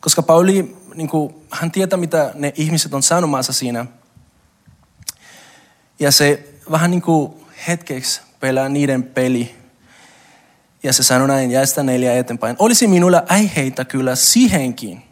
Koska 0.00 0.22
Pauli, 0.22 0.76
niin 0.94 1.08
kuin, 1.08 1.34
hän 1.50 1.70
tietää, 1.70 1.96
mitä 1.96 2.32
ne 2.34 2.52
ihmiset 2.56 2.94
on 2.94 3.02
sanomassa 3.02 3.52
siinä. 3.52 3.86
Ja 5.98 6.12
se 6.12 6.54
vähän 6.70 6.90
niin 6.90 7.02
kuin 7.02 7.32
hetkeksi 7.68 8.20
pelaa 8.40 8.68
niiden 8.68 9.02
peli. 9.02 9.56
Ja 10.82 10.92
se 10.92 11.02
sanoi 11.02 11.28
näin, 11.28 11.50
jäistä 11.50 11.82
neljä 11.82 12.18
eteenpäin. 12.18 12.56
Olisi 12.58 12.86
minulla 12.86 13.22
äiheitä 13.28 13.84
kyllä 13.84 14.16
siihenkin, 14.16 15.07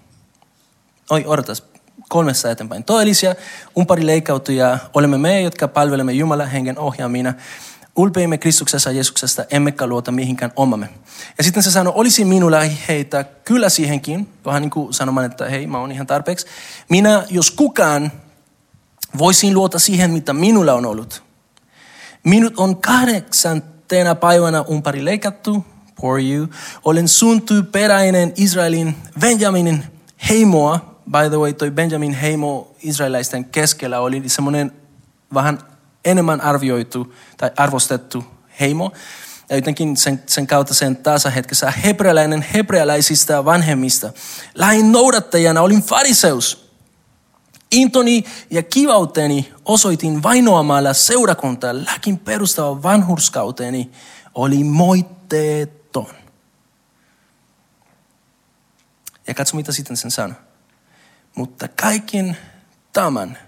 oi 1.11 1.25
odotas, 1.27 1.65
kolmessa 2.09 2.51
eteenpäin. 2.51 2.85
Todellisia 2.85 3.35
umparileikkautujia 3.79 4.79
olemme 4.95 5.19
me, 5.19 5.41
jotka 5.41 5.69
palvelemme 5.69 6.13
Jumalan 6.13 6.49
hengen 6.49 6.79
ohjaamina. 6.79 7.35
Ulpeimme 7.97 8.39
Kristuksessa 8.39 8.91
Jeesuksesta, 8.91 9.45
emmekä 9.51 9.87
luota 9.87 10.13
mihinkään 10.13 10.53
omamme. 10.57 10.89
Ja 11.39 11.45
sitten 11.45 11.63
se 11.63 11.71
sanoi, 11.71 11.93
olisi 11.97 12.25
minulla 12.25 12.59
heitä 12.89 13.25
kyllä 13.25 13.69
siihenkin, 13.69 14.29
vähän 14.45 14.63
niin 14.63 14.71
kuin 14.71 14.95
sanomaan, 14.95 15.27
että 15.27 15.49
hei, 15.49 15.67
mä 15.67 15.79
oon 15.79 15.93
ihan 15.93 16.07
tarpeeksi. 16.07 16.47
Minä, 16.89 17.25
jos 17.31 17.51
kukaan, 17.51 18.13
voisin 19.19 19.55
luota 19.55 19.79
siihen, 19.79 20.11
mitä 20.11 20.33
minulla 20.33 20.75
on 20.75 20.87
ollut. 20.87 21.23
Minut 22.25 22.59
on 22.59 22.77
kahdeksantena 22.77 24.15
päivänä 24.15 24.63
umpari 24.63 25.05
leikattu, 25.05 25.65
for 26.01 26.21
you. 26.21 26.49
Olen 26.85 27.09
suntu 27.09 27.55
peräinen 27.73 28.33
Israelin 28.37 28.97
Benjaminin 29.21 29.85
heimoa, 30.29 30.96
by 31.11 31.29
the 31.29 31.39
way, 31.39 31.53
toi 31.53 31.71
Benjamin 31.71 32.13
heimo 32.13 32.75
israelaisten 32.83 33.45
keskellä 33.45 34.01
oli 34.01 34.29
semmoinen 34.29 34.73
vähän 35.35 35.59
enemmän 36.05 36.41
arvioitu 36.41 37.15
tai 37.37 37.51
arvostettu 37.57 38.25
heimo. 38.61 38.93
Ja 39.49 39.57
jotenkin 39.57 39.97
sen, 39.97 40.23
sen 40.27 40.47
kautta 40.47 40.75
sen 40.75 40.97
tasahetkessä 40.97 41.71
hebrealainen 41.71 42.47
hebrealaisista 42.55 43.45
vanhemmista. 43.45 44.13
Lähin 44.55 44.93
noudattajana 44.93 45.63
olin 45.63 45.83
fariseus. 45.83 46.71
Intoni 47.71 48.25
ja 48.51 48.63
kivauteni 48.63 49.53
osoitin 49.65 50.23
vainoamalla 50.23 50.93
seurakuntaa. 50.93 51.75
Läkin 51.75 52.19
perustava 52.19 52.83
vanhurskauteni 52.83 53.91
oli 54.35 54.65
moitteeton. 54.65 56.07
Ja 59.27 59.35
katso 59.35 59.57
mitä 59.57 59.73
sitten 59.73 59.97
sen 59.97 60.11
sanoi. 60.11 60.46
Mutta 61.37 61.69
kaiken 61.69 62.37
tämän, 62.93 63.39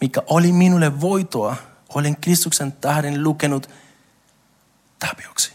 mikä 0.00 0.22
oli 0.26 0.52
minulle 0.52 1.00
voitoa, 1.00 1.56
olen 1.94 2.16
Kristuksen 2.16 2.72
tähden 2.72 3.24
lukenut 3.24 3.70
tapioksi. 4.98 5.52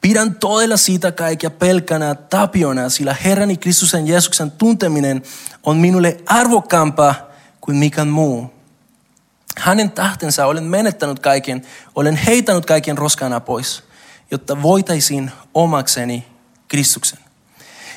Pidän 0.00 0.34
todella 0.34 0.76
siitä 0.76 1.12
kaikkia 1.12 1.50
pelkänä 1.50 2.14
tapiona, 2.14 2.88
sillä 2.88 3.16
Herrani 3.24 3.56
Kristuksen 3.56 4.06
Jeesuksen 4.06 4.50
tunteminen 4.50 5.22
on 5.62 5.76
minulle 5.76 6.16
arvokkaampaa 6.26 7.14
kuin 7.60 7.76
mikään 7.76 8.08
muu. 8.08 8.52
Hänen 9.58 9.90
tahtensa 9.90 10.46
olen 10.46 10.64
menettänyt 10.64 11.18
kaiken, 11.18 11.62
olen 11.94 12.16
heitänyt 12.16 12.66
kaiken 12.66 12.98
roskana 12.98 13.40
pois, 13.40 13.82
jotta 14.30 14.62
voitaisiin 14.62 15.32
omakseni 15.54 16.26
Kristuksen. 16.68 17.29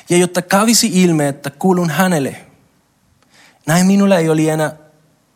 Ja 0.08 0.16
jotta 0.16 0.42
kävisi 0.42 0.90
ilme, 0.92 1.28
että 1.28 1.50
kuulun 1.50 1.90
hänelle. 1.90 2.36
Näin 3.66 3.86
minulla 3.86 4.18
ei 4.18 4.28
ole 4.28 4.52
enää 4.52 4.72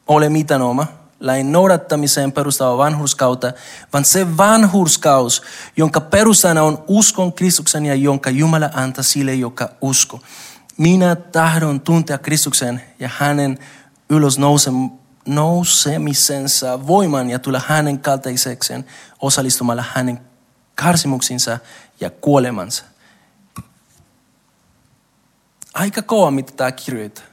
ole 0.08 0.28
mitään 0.28 0.62
oma, 0.62 0.86
lain 1.20 1.52
noudattamiseen 1.52 2.32
perustava 2.32 2.78
vanhurskautta, 2.78 3.52
vaan 3.92 4.04
se 4.04 4.36
vanhurskaus, 4.36 5.42
jonka 5.76 6.00
perustana 6.00 6.62
on 6.62 6.84
uskon 6.88 7.32
Kristuksen 7.32 7.86
ja 7.86 7.94
jonka 7.94 8.30
Jumala 8.30 8.70
antaa 8.74 9.04
sille, 9.04 9.34
joka 9.34 9.68
usko. 9.80 10.20
Minä 10.76 11.16
tahdon 11.16 11.80
tuntea 11.80 12.18
Kristuksen 12.18 12.82
ja 12.98 13.10
hänen 13.18 13.58
ylös 14.10 14.38
nousemisensa 15.26 16.86
voiman 16.86 17.30
ja 17.30 17.38
tulla 17.38 17.62
hänen 17.66 17.98
kaltaisekseen 17.98 18.84
osallistumalla 19.20 19.84
hänen 19.94 20.20
karsimuksinsa 20.74 21.58
ja 22.00 22.10
kuolemansa 22.10 22.84
aika 25.74 26.02
kauan, 26.02 26.34
mitä 26.34 26.52
tämä 26.52 26.72
kirjoittaa. 26.72 27.24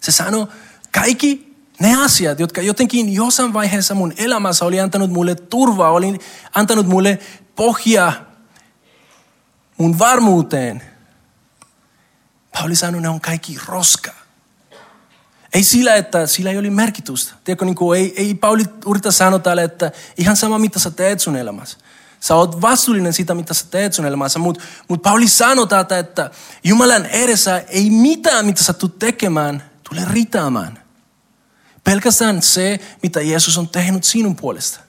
Se 0.00 0.12
sanoo, 0.12 0.48
kaikki 0.92 1.54
ne 1.80 2.04
asiat, 2.04 2.40
jotka 2.40 2.62
jotenkin 2.62 3.12
jossain 3.12 3.52
vaiheessa 3.52 3.94
mun 3.94 4.12
elämässä 4.16 4.64
oli 4.64 4.80
antanut 4.80 5.10
mulle 5.10 5.34
turvaa, 5.34 5.90
oli 5.90 6.18
antanut 6.54 6.86
mulle 6.86 7.18
pohjaa 7.56 8.12
mun 9.78 9.98
varmuuteen. 9.98 10.82
Pauli 12.52 12.74
sanoi, 12.76 13.00
ne 13.00 13.08
on 13.08 13.20
kaikki 13.20 13.58
roska. 13.66 14.10
Ei 15.54 15.62
sillä, 15.62 15.94
että 15.94 16.26
sillä 16.26 16.50
ei 16.50 16.58
ole 16.58 16.70
merkitystä. 16.70 17.34
Tiedätkö, 17.44 17.64
niin 17.64 17.74
kuin, 17.74 18.00
ei, 18.00 18.14
ei 18.16 18.34
Pauli 18.34 18.64
yritä 18.90 19.10
sanoa 19.10 19.38
täällä, 19.38 19.62
että 19.62 19.92
ihan 20.16 20.36
sama 20.36 20.58
mitä 20.58 20.78
sä 20.78 20.90
teet 20.90 21.20
sun 21.20 21.36
elämässä. 21.36 21.78
Sä 22.24 22.34
oot 22.34 22.60
vastuullinen 22.60 23.12
siitä, 23.12 23.34
mitä 23.34 23.54
sä 23.54 23.66
teet 23.70 23.92
sun 23.92 24.06
elämässä. 24.06 24.38
Mutta 24.38 24.64
mut 24.88 25.02
Pauli 25.02 25.28
sanoo 25.28 25.66
täältä, 25.66 25.98
että 25.98 26.30
Jumalan 26.64 27.06
edessä 27.06 27.58
ei 27.58 27.90
mitään, 27.90 28.46
mitä 28.46 28.64
sä 28.64 28.72
tulet 28.72 28.98
tekemään, 28.98 29.70
tule 29.88 30.04
riittämään. 30.10 30.84
Pelkästään 31.84 32.42
se, 32.42 32.80
mitä 33.02 33.20
Jeesus 33.20 33.58
on 33.58 33.68
tehnyt 33.68 34.04
sinun 34.04 34.36
puolesta. 34.36 34.80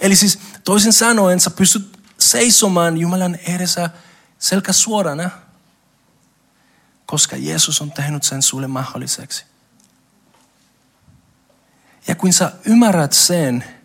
Eli 0.00 0.16
siis 0.16 0.38
toisin 0.64 0.92
sanoen, 0.92 1.40
sä 1.40 1.50
pystyt 1.50 1.98
seisomaan 2.18 2.98
Jumalan 2.98 3.34
edessä 3.34 3.90
selkä 4.38 4.72
suorana, 4.72 5.30
koska 7.06 7.36
Jeesus 7.36 7.80
on 7.80 7.92
tehnyt 7.92 8.22
sen 8.22 8.42
sulle 8.42 8.66
mahdolliseksi. 8.66 9.44
Ja 12.06 12.14
kun 12.14 12.32
sä 12.32 12.52
ymmärrät 12.64 13.12
sen, 13.12 13.77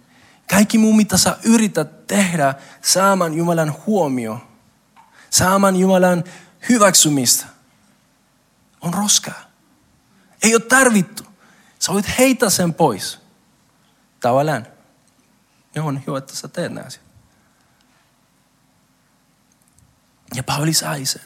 kaikki 0.49 0.77
muu, 0.77 0.93
mitä 0.93 1.17
sä 1.17 1.37
yrität 1.43 2.07
tehdä 2.07 2.55
saamaan 2.81 3.33
Jumalan 3.33 3.75
huomio, 3.85 4.47
saamaan 5.29 5.75
Jumalan 5.75 6.23
hyväksymistä, 6.69 7.45
on 8.81 8.93
roskaa. 8.93 9.41
Ei 10.43 10.55
ole 10.55 10.61
tarvittu. 10.61 11.23
Sä 11.79 11.93
voit 11.93 12.05
heitä 12.17 12.49
sen 12.49 12.73
pois. 12.73 13.19
Tavallaan. 14.19 14.67
Ja 15.75 15.83
on 15.83 16.01
hyvä, 16.07 16.17
että 16.17 16.35
sä 16.35 16.47
teet 16.47 16.73
nämä 16.73 16.87
asiat. 16.87 17.05
Ja 20.35 20.43
Pauli 20.43 20.73
sai 20.73 21.05
sen. 21.05 21.21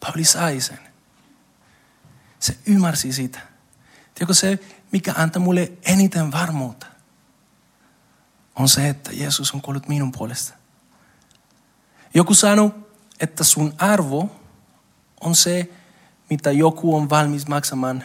Pauli 0.00 0.24
sai 0.24 0.60
sen. 0.60 0.78
Se 2.40 2.58
ymmärsi 2.66 3.12
sitä. 3.12 3.40
Tiedätkö 4.14 4.34
se, 4.34 4.58
mikä 4.92 5.14
antaa 5.16 5.42
mulle 5.42 5.72
eniten 5.82 6.32
varmuutta? 6.32 6.86
On 8.58 8.68
se, 8.68 8.88
että 8.88 9.10
Jeesus 9.12 9.54
on 9.54 9.60
kuollut 9.60 9.88
minun 9.88 10.12
puolesta. 10.12 10.54
Joku 12.14 12.34
sanoi, 12.34 12.74
että 13.20 13.44
sun 13.44 13.74
arvo 13.78 14.30
on 15.20 15.34
se, 15.34 15.70
mitä 16.30 16.50
joku 16.52 16.96
on 16.96 17.10
valmis 17.10 17.46
maksamaan 17.46 18.04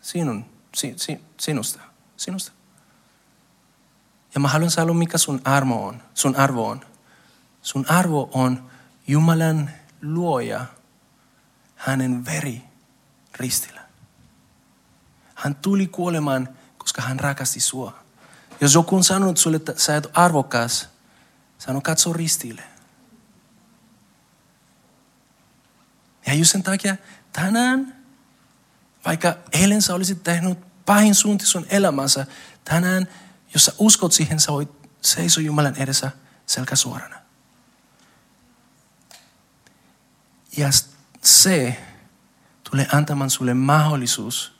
sinun, 0.00 0.44
si, 0.74 0.94
si, 0.96 1.20
sinusta. 1.40 1.80
sinusta. 2.16 2.52
Ja 4.34 4.40
mä 4.40 4.48
haluan 4.48 4.70
sanoa, 4.70 4.94
mikä 4.94 5.18
sun 5.18 5.40
arvo 5.44 5.86
on. 5.86 6.02
Sun 6.14 6.36
arvo 6.36 6.68
on. 6.68 6.80
Sun 7.62 7.86
arvo 7.88 8.30
on 8.32 8.70
Jumalan 9.06 9.70
luoja, 10.02 10.64
hänen 11.76 12.24
veri 12.24 12.62
ristillä. 13.34 13.80
Hän 15.34 15.54
tuli 15.54 15.86
kuolemaan, 15.86 16.48
koska 16.78 17.02
hän 17.02 17.20
rakasti 17.20 17.60
sua. 17.60 18.05
Jos 18.60 18.74
joku 18.74 18.96
on 18.96 19.04
sanonut 19.04 19.36
sulle, 19.36 19.56
että 19.56 19.74
sä 19.76 19.96
et 19.96 20.06
arvokas, 20.12 20.88
sano 21.58 21.80
katso 21.80 22.12
ristille. 22.12 22.62
Ja 26.26 26.34
just 26.34 26.52
sen 26.52 26.62
takia 26.62 26.96
tänään, 27.32 27.96
vaikka 29.04 29.36
eilen 29.52 29.82
sä 29.82 29.94
olisit 29.94 30.22
tehnyt 30.22 30.58
pahin 30.86 31.14
suunti 31.14 31.46
sun 31.46 31.66
elämänsä, 31.70 32.26
tänään, 32.64 33.08
jos 33.54 33.64
sä 33.64 33.72
uskot 33.78 34.12
siihen, 34.12 34.40
sä 34.40 34.52
voit 34.52 34.70
seiso 35.02 35.40
Jumalan 35.40 35.76
edessä 35.76 36.10
selkä 36.46 36.76
suorana. 36.76 37.16
Ja 40.56 40.68
se 41.22 41.82
tulee 42.70 42.86
antamaan 42.92 43.30
sulle 43.30 43.54
mahdollisuus 43.54 44.58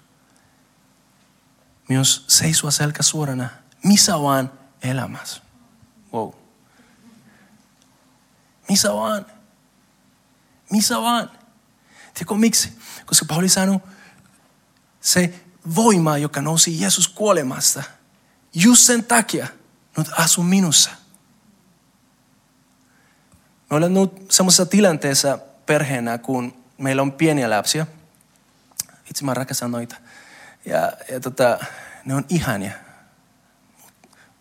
myös 1.88 2.24
seisoa 2.28 2.70
selkä 2.70 3.02
suorana 3.02 3.48
missä 3.86 4.22
vaan 4.22 4.52
elämässä. 4.82 5.42
Wow. 6.12 6.30
Missä 8.68 8.92
vaan. 8.94 9.26
Missä 10.70 11.00
vaan. 11.00 11.30
Tiedätkö 12.14 12.34
miksi? 12.34 12.78
Koska 13.06 13.26
Pauli 13.28 13.48
sanoi, 13.48 13.80
se 15.00 15.34
voima, 15.74 16.18
joka 16.18 16.42
nousi 16.42 16.80
Jeesus 16.80 17.08
kuolemasta, 17.08 17.82
just 18.54 18.82
sen 18.82 19.04
takia 19.04 19.46
nyt 19.96 20.08
asu 20.18 20.42
minussa. 20.42 20.90
Me 23.70 23.76
olemme 23.76 24.00
nyt 24.00 24.30
semmoisessa 24.30 24.66
tilanteessa 24.66 25.38
perheenä, 25.66 26.18
kun 26.18 26.64
meillä 26.78 27.02
on 27.02 27.12
pieniä 27.12 27.50
lapsia. 27.50 27.86
Itse 29.10 29.24
mä 29.24 29.34
rakastan 29.34 29.70
noita. 29.70 29.96
Ja, 30.64 30.92
ja 31.12 31.20
tota, 31.20 31.58
ne 32.04 32.14
on 32.14 32.24
ihania. 32.28 32.85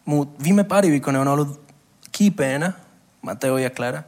Mutta 0.05 0.43
viime 0.43 0.63
pari 0.63 0.91
viikkoa 0.91 1.19
on 1.19 1.27
ollut 1.27 1.73
kipeänä, 2.11 2.71
Mateo 3.21 3.57
ja 3.57 3.69
Clara. 3.69 4.03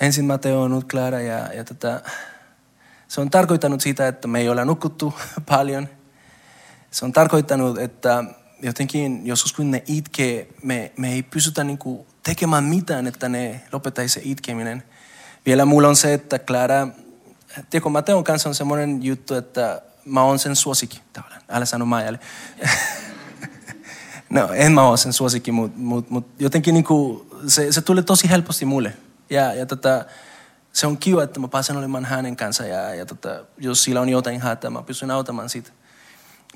Ensin 0.00 0.24
Mateo 0.24 0.62
on 0.62 0.72
ollut 0.72 0.88
Clara 0.88 1.20
ja, 1.20 1.54
ja 1.54 1.64
tota, 1.64 2.00
se 3.08 3.20
on 3.20 3.30
tarkoittanut 3.30 3.80
sitä, 3.80 4.08
että 4.08 4.28
me 4.28 4.40
ei 4.40 4.48
ole 4.48 4.64
nukuttu 4.64 5.14
paljon. 5.48 5.88
Se 6.90 7.04
on 7.04 7.12
tarkoittanut, 7.12 7.78
että 7.78 8.24
jotenkin 8.62 9.26
joskus 9.26 9.52
kun 9.52 9.70
ne 9.70 9.82
itkee, 9.86 10.48
me, 10.62 10.92
me 10.96 11.12
ei 11.12 11.22
pystytä 11.22 11.64
niinku 11.64 12.06
tekemään 12.22 12.64
mitään, 12.64 13.06
että 13.06 13.28
ne 13.28 13.60
lopettaisi 13.72 14.20
itkeminen. 14.24 14.82
Vielä 15.46 15.64
mulla 15.64 15.88
on 15.88 15.96
se, 15.96 16.14
että 16.14 16.38
Clara, 16.38 16.88
tiedätkö, 17.70 17.88
Mateon 17.88 18.24
kanssa 18.24 18.48
on 18.48 18.54
semmoinen 18.54 19.02
juttu, 19.02 19.34
että 19.34 19.82
mä 20.04 20.22
oon 20.22 20.38
sen 20.38 20.56
suosikki 20.56 21.00
tavallaan. 21.12 21.42
Älä 21.48 21.64
sano 21.64 21.86
Maijalle. 21.86 22.18
No, 24.30 24.48
en 24.52 24.72
mä 24.72 24.82
ole 24.82 24.96
sen 24.96 25.12
suosikki, 25.12 25.52
mutta 25.52 25.78
mut, 25.78 26.10
mut 26.10 26.26
jotenkin 26.38 26.74
niinku, 26.74 27.26
se, 27.46 27.72
se 27.72 27.80
tuli 27.80 28.02
tosi 28.02 28.30
helposti 28.30 28.64
mulle. 28.64 28.96
Ja, 29.30 29.54
ja 29.54 29.66
tota, 29.66 30.04
se 30.72 30.86
on 30.86 30.96
kiva, 30.96 31.22
että 31.22 31.40
mä 31.40 31.48
pääsen 31.48 31.76
olemaan 31.76 32.04
hänen 32.04 32.36
kanssa 32.36 32.66
ja, 32.66 32.94
ja 32.94 33.06
tota, 33.06 33.44
jos 33.58 33.84
sillä 33.84 34.00
on 34.00 34.08
jotain 34.08 34.40
hätää, 34.40 34.70
mä 34.70 34.82
pystyn 34.82 35.10
auttamaan 35.10 35.48
siitä. 35.48 35.70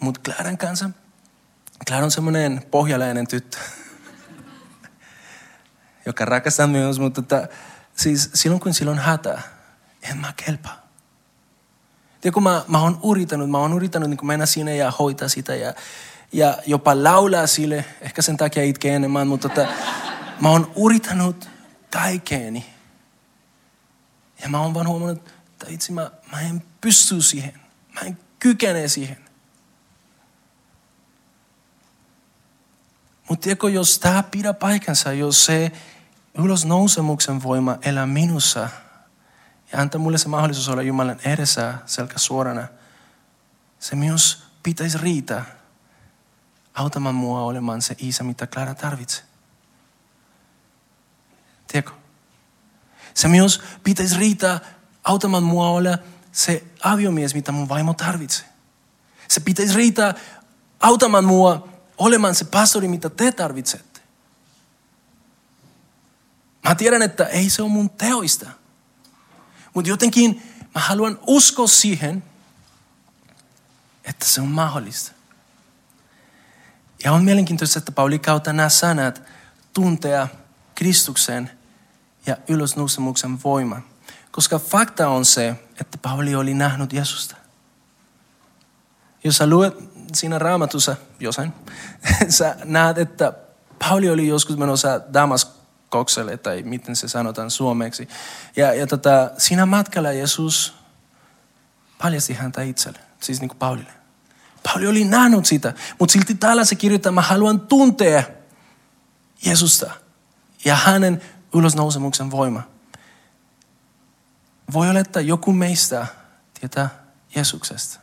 Mutta 0.01 0.21
Claran 0.25 0.59
kanssa, 0.59 0.91
Clara 1.89 2.05
on 2.05 2.11
semmoinen 2.11 2.63
pohjalainen 2.71 3.27
tyttö, 3.27 3.59
joka 6.07 6.25
rakastaa 6.25 6.67
myös, 6.67 6.99
mutta 6.99 7.23
tota, 7.23 7.49
siis 7.97 8.31
silloin 8.35 8.61
kun 8.61 8.75
sillä 8.75 8.93
on 8.93 8.99
hätä, 8.99 9.43
en 10.03 10.17
mä 10.17 10.33
kelpaa. 10.47 10.85
Tiedätkö, 12.21 12.41
mä, 12.41 12.65
mä 12.69 12.81
oon 12.81 13.01
yrittänyt, 13.11 13.51
mä 13.51 13.59
oon 13.59 13.73
yrittänyt 13.73 14.11
niin 14.11 14.27
mennä 14.27 14.47
sinne 14.47 14.77
ja 14.77 14.91
hoitaa 14.91 15.29
sitä 15.29 15.55
ja, 15.55 15.75
ja 16.35 16.59
jopa 16.67 17.05
laulaa 17.05 17.47
sille. 17.47 17.85
Ehkä 18.01 18.23
sen 18.23 18.37
takia 18.37 18.63
itkee 18.65 18.95
enemmän, 18.95 19.27
mutta 19.27 19.49
tota, 19.49 19.67
mä 20.41 20.49
oon 20.49 20.73
yrittänyt 20.87 21.49
taikeeni. 21.91 22.67
Ja 24.43 24.49
mä 24.49 24.61
oon 24.61 24.75
vaan 24.75 24.89
huomannut, 24.89 25.29
että 25.53 25.67
itse 25.69 25.93
mä, 25.93 26.11
mä 26.33 26.41
en 26.41 26.63
pysty 26.81 27.23
siihen. 27.23 27.61
Mä 27.95 28.01
en 28.01 28.19
kykene 28.39 28.89
siihen. 28.89 29.17
Mutta 33.29 33.45
tiedätkö, 33.45 33.71
jos 33.71 33.99
tämä 33.99 34.23
pidä 34.23 34.53
paikansa, 34.53 35.13
jos 35.13 35.45
se 35.45 35.73
ylösnousemuksen 36.39 37.43
voima 37.43 37.77
elää 37.83 38.07
minussa 38.07 38.69
ja 39.73 39.81
antaa 39.81 40.01
mulle 40.01 40.19
se 40.19 40.29
mahdollisuus 40.29 40.69
olla 40.69 40.83
Jumalan 40.83 41.21
edessä 41.25 41.75
selkä 41.87 42.19
suorana, 42.19 42.69
se 43.79 43.97
myös 43.97 44.45
pitäisi 44.63 44.99
riitä 44.99 45.45
autamaan 46.75 47.15
mua 47.15 47.43
olemaan 47.43 47.83
se 47.83 47.97
isä, 47.99 48.25
mitä 48.25 48.47
Clara 48.47 48.75
tarvitsee. 48.75 49.25
Tiedätkö? 51.67 51.93
Se 53.15 53.29
myös 53.29 53.63
pitäisi 53.85 54.19
riittää 54.19 54.61
autamaan 55.05 55.43
mua 55.43 55.69
olla 55.69 55.99
se 56.33 56.65
aviomies, 56.83 57.35
mitä 57.35 57.53
mun 57.53 57.69
vaimo 57.69 57.95
tarvitsee. 57.95 58.47
Se 59.29 59.41
pitäisi 59.41 59.75
riittää 59.75 60.15
autamaan 60.81 61.25
mua 61.25 61.69
olemaan 61.99 62.35
se 62.35 62.45
pastori, 62.45 62.89
mitä 62.89 63.11
te 63.11 63.33
tarvitsette. 63.33 64.01
Mä 66.65 66.75
tiedän, 66.75 67.03
että 67.03 67.25
ei 67.25 67.51
se 67.51 67.63
ole 67.63 67.71
mun 67.71 67.91
teoista. 67.91 68.51
Mutta 69.75 69.89
jotenkin 69.89 70.43
mä 70.75 70.81
haluan 70.81 71.19
uskoa 71.27 71.67
siihen, 71.67 72.25
että 74.05 74.27
se 74.27 74.41
on 74.41 74.49
mahdollista. 74.49 75.14
Ja 77.05 77.13
on 77.13 77.25
mielenkiintoista, 77.25 77.79
että 77.79 77.93
Pauli 77.93 78.19
kautta 78.19 78.53
nämä 78.53 78.69
sanat 78.69 79.23
tuntea 79.73 80.29
Kristuksen 80.75 81.51
ja 82.27 82.37
ylösnousemuksen 82.49 83.43
voima. 83.45 83.81
Koska 84.31 84.59
fakta 84.59 85.09
on 85.09 85.25
se, 85.25 85.57
että 85.81 85.99
Pauli 85.99 86.35
oli 86.35 86.55
nähnyt 86.55 86.93
Jeesusta. 86.93 87.37
Jos 89.25 89.37
sä 89.37 89.47
luet 89.47 89.75
siinä 90.13 90.39
raamatussa 90.39 90.97
jossain, 91.21 91.53
sä 92.29 92.57
näet, 92.65 92.99
että 92.99 93.33
Pauli 93.79 94.11
oli 94.11 94.27
joskus 94.27 94.57
menossa 94.57 95.01
Damaskokselle, 95.13 96.37
tai 96.37 96.63
miten 96.63 96.97
se 96.97 97.09
sanotaan 97.09 97.51
suomeksi. 97.51 98.09
Ja, 98.57 98.75
ja 98.75 98.87
tota, 98.87 99.31
siinä 99.39 99.67
matkalla 99.67 100.13
Jeesus 100.13 100.75
paljasti 101.99 102.35
häntä 102.35 102.63
itselle, 102.63 102.99
siis 103.21 103.41
niin 103.41 103.49
kuin 103.49 103.59
Paulille. 103.59 104.04
Pauli 104.65 104.87
oli 104.87 105.05
nähnyt 105.05 105.47
sitä, 105.47 105.75
mutta 105.99 106.13
silti 106.13 106.35
täällä 106.35 106.65
se 106.65 106.75
kirjoittaa, 106.75 107.13
mä 107.13 107.23
haluan 107.23 107.61
tuntea 107.61 108.23
Jeesusta 109.45 109.91
ja 110.65 110.77
hänen 110.77 111.23
ylösnousemuksen 111.55 112.31
voima. 112.31 112.63
Voi 114.73 114.91
olla, 114.91 115.01
että 115.01 115.21
joku 115.21 115.53
meistä 115.53 116.07
tietää 116.61 117.05
Jeesuksesta. 117.35 118.01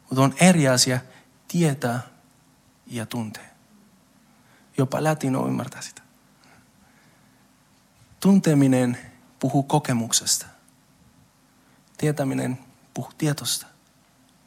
Mutta 0.00 0.22
on 0.22 0.34
eri 0.40 0.68
asia 0.68 1.00
tietää 1.48 2.00
ja 2.86 3.06
tuntee. 3.06 3.50
Jopa 4.78 5.04
latino 5.04 5.46
ymmärtää 5.46 5.82
sitä. 5.82 6.02
Tunteminen 8.20 8.98
puhuu 9.38 9.62
kokemuksesta. 9.62 10.46
Tietäminen 11.98 12.58
puhuu 12.94 13.12
tietosta. 13.18 13.66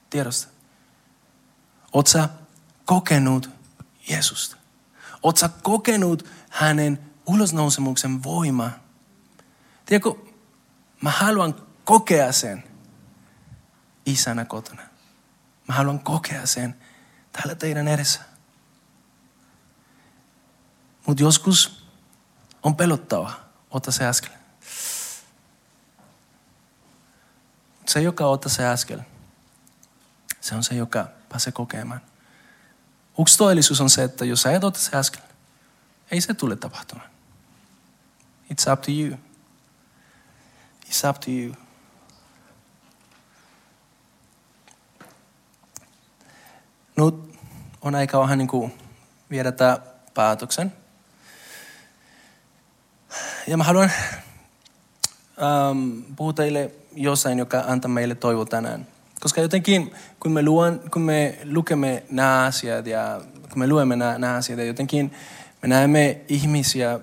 Tiedosta. 0.10 0.55
Oot 1.96 2.08
sä 2.08 2.30
kokenut 2.86 3.50
Jeesusta? 4.10 4.58
Oot 5.24 5.38
sä 5.38 5.50
kokenut 5.50 6.30
hänen 6.50 7.12
ulosnousemuksen 7.26 8.24
voima? 8.24 8.72
Tiedätkö, 9.86 10.12
mä 11.02 11.12
haluan 11.12 11.56
kokea 11.86 12.32
sen 12.32 12.64
isänä 14.06 14.46
kotona. 14.46 14.82
Mä 15.68 15.76
haluan 15.76 16.00
kokea 16.00 16.46
sen 16.46 16.76
täällä 17.32 17.56
teidän 17.56 17.88
edessä. 17.88 18.22
Mutta 21.06 21.24
joskus 21.24 21.88
on 22.64 22.76
pelottava. 22.76 23.34
Ota 23.72 23.92
se 23.92 24.06
askel. 24.06 24.32
Se, 27.86 28.02
joka 28.02 28.26
ottaa 28.26 28.50
se 28.50 28.68
askel, 28.68 29.00
se 30.42 30.56
on 30.56 30.64
se, 30.64 30.76
joka 30.76 31.08
pääsee 31.30 31.52
kokemaan. 31.52 32.02
Yksi 33.22 33.38
todellisuus 33.38 33.82
on 33.82 33.90
se, 33.90 34.04
että 34.04 34.26
jos 34.26 34.42
sä 34.42 34.52
et 34.52 34.64
ota 34.64 34.80
se 34.80 34.98
askel, 34.98 35.22
ei 36.12 36.22
se 36.22 36.34
tule 36.34 36.56
tapahtumaan. 36.56 37.10
It's 38.54 38.72
up 38.74 38.82
to 38.82 38.92
you. 38.92 39.18
It's 40.90 41.10
up 41.10 41.20
to 41.20 41.32
you. 41.32 41.56
Nyt 46.98 47.38
on 47.82 47.96
aika 47.96 48.20
vähän 48.20 48.38
niin 48.38 48.48
kuin 48.48 48.74
viedä 49.30 49.52
tämä 49.52 49.80
päätöksen. 50.14 50.74
Ja 53.48 53.58
mä 53.58 53.64
haluan 53.64 53.92
ähm, 55.42 56.14
puhua 56.16 56.34
teille 56.34 56.72
jossain, 56.96 57.40
joka 57.40 57.64
antaa 57.68 57.92
meille 57.92 58.16
toivo 58.16 58.46
tänään. 58.46 58.88
Koska 59.26 59.42
jotenkin, 59.42 59.92
kun 60.20 60.32
me, 60.32 60.44
luon, 60.44 60.82
kun 60.94 61.02
me 61.02 61.38
lukemme 61.44 62.04
nämä 62.10 62.44
asiat 62.44 62.88
ja 62.88 63.22
kun 63.50 63.60
me 63.60 63.68
luemme 63.68 63.96
nämä, 63.96 64.18
nämä 64.18 64.36
asiat, 64.36 64.60
ja 64.60 64.66
jotenkin 64.66 65.12
me 65.62 65.68
näemme 65.68 66.22
ihmisiä, 66.28 67.00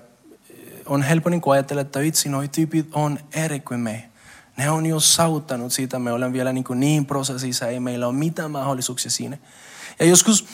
on 0.85 1.01
helppo 1.01 1.29
niin 1.29 1.41
ajatella, 1.51 1.81
että 1.81 1.99
itse 1.99 2.29
noi 2.29 2.47
tyypit 2.47 2.89
on 2.93 3.19
eri 3.33 3.59
kuin 3.59 3.79
me. 3.79 4.09
Ne 4.57 4.69
on 4.69 4.85
jo 4.85 4.99
saavuttanut 4.99 5.73
siitä, 5.73 5.99
me 5.99 6.11
olemme 6.11 6.33
vielä 6.33 6.53
niin, 6.53 6.65
niin 6.75 7.05
prosessissa, 7.05 7.67
ei 7.67 7.79
meillä 7.79 8.07
ole 8.07 8.15
mitään 8.15 8.51
mahdollisuuksia 8.51 9.11
siinä. 9.11 9.37
Ja 9.99 10.05
joskus, 10.05 10.45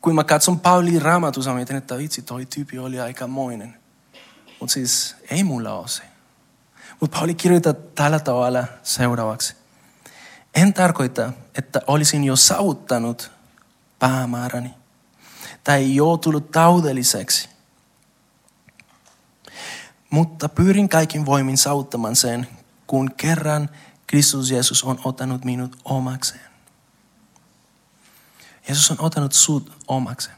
kun 0.00 0.14
mä 0.14 0.24
katson 0.24 0.60
Pauli 0.60 0.98
raamatussa, 0.98 1.54
mietin, 1.54 1.76
että 1.76 1.96
itse 1.96 2.22
toi 2.22 2.46
tyyppi 2.46 2.78
oli 2.78 3.00
aika 3.00 3.26
moinen. 3.26 3.74
Mutta 4.60 4.72
siis 4.72 5.16
ei 5.30 5.44
mulla 5.44 5.74
ole 5.74 5.88
se. 5.88 6.02
Mutta 7.00 7.18
Pauli 7.18 7.34
kirjoittaa 7.34 7.72
tällä 7.72 8.20
tavalla 8.20 8.64
seuraavaksi. 8.82 9.57
En 10.54 10.74
tarkoita, 10.74 11.32
että 11.54 11.80
olisin 11.86 12.24
jo 12.24 12.36
saavuttanut 12.36 13.30
päämääräni 13.98 14.74
tai 15.64 15.94
joutunut 15.94 16.50
taudelliseksi. 16.50 17.48
Mutta 20.10 20.48
pyrin 20.48 20.88
kaikin 20.88 21.26
voimin 21.26 21.58
saavuttamaan 21.58 22.16
sen, 22.16 22.48
kun 22.86 23.14
kerran 23.14 23.70
Kristus 24.06 24.50
Jeesus 24.50 24.84
on 24.84 25.00
ottanut 25.04 25.44
minut 25.44 25.76
omakseen. 25.84 26.48
Jeesus 28.68 28.90
on 28.90 29.00
ottanut 29.00 29.32
sut 29.32 29.72
omakseen. 29.88 30.36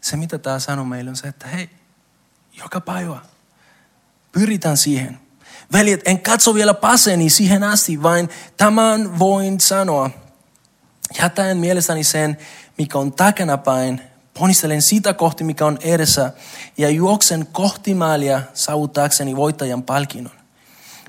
Se, 0.00 0.16
mitä 0.16 0.38
tämä 0.38 0.58
sanoo 0.58 0.84
meille, 0.84 1.10
on 1.10 1.16
se, 1.16 1.28
että 1.28 1.46
hei, 1.46 1.70
joka 2.52 2.80
päivä 2.80 3.20
pyritään 4.32 4.76
siihen. 4.76 5.25
Veljet, 5.72 6.08
en 6.08 6.20
katso 6.20 6.54
vielä 6.54 6.74
paseni 6.74 7.30
siihen 7.30 7.62
asti, 7.64 8.02
vain 8.02 8.28
tämän 8.56 9.18
voin 9.18 9.60
sanoa. 9.60 10.10
Jätän 11.18 11.56
mielestäni 11.56 12.04
sen, 12.04 12.38
mikä 12.78 12.98
on 12.98 13.12
takanapäin, 13.12 14.00
ponnistelen 14.38 14.82
sitä 14.82 15.14
kohti, 15.14 15.44
mikä 15.44 15.66
on 15.66 15.78
edessä, 15.80 16.32
ja 16.78 16.90
juoksen 16.90 17.46
kohti 17.52 17.94
maalia 17.94 18.42
saavuttaakseni 18.54 19.36
voittajan 19.36 19.82
palkinnon. 19.82 20.32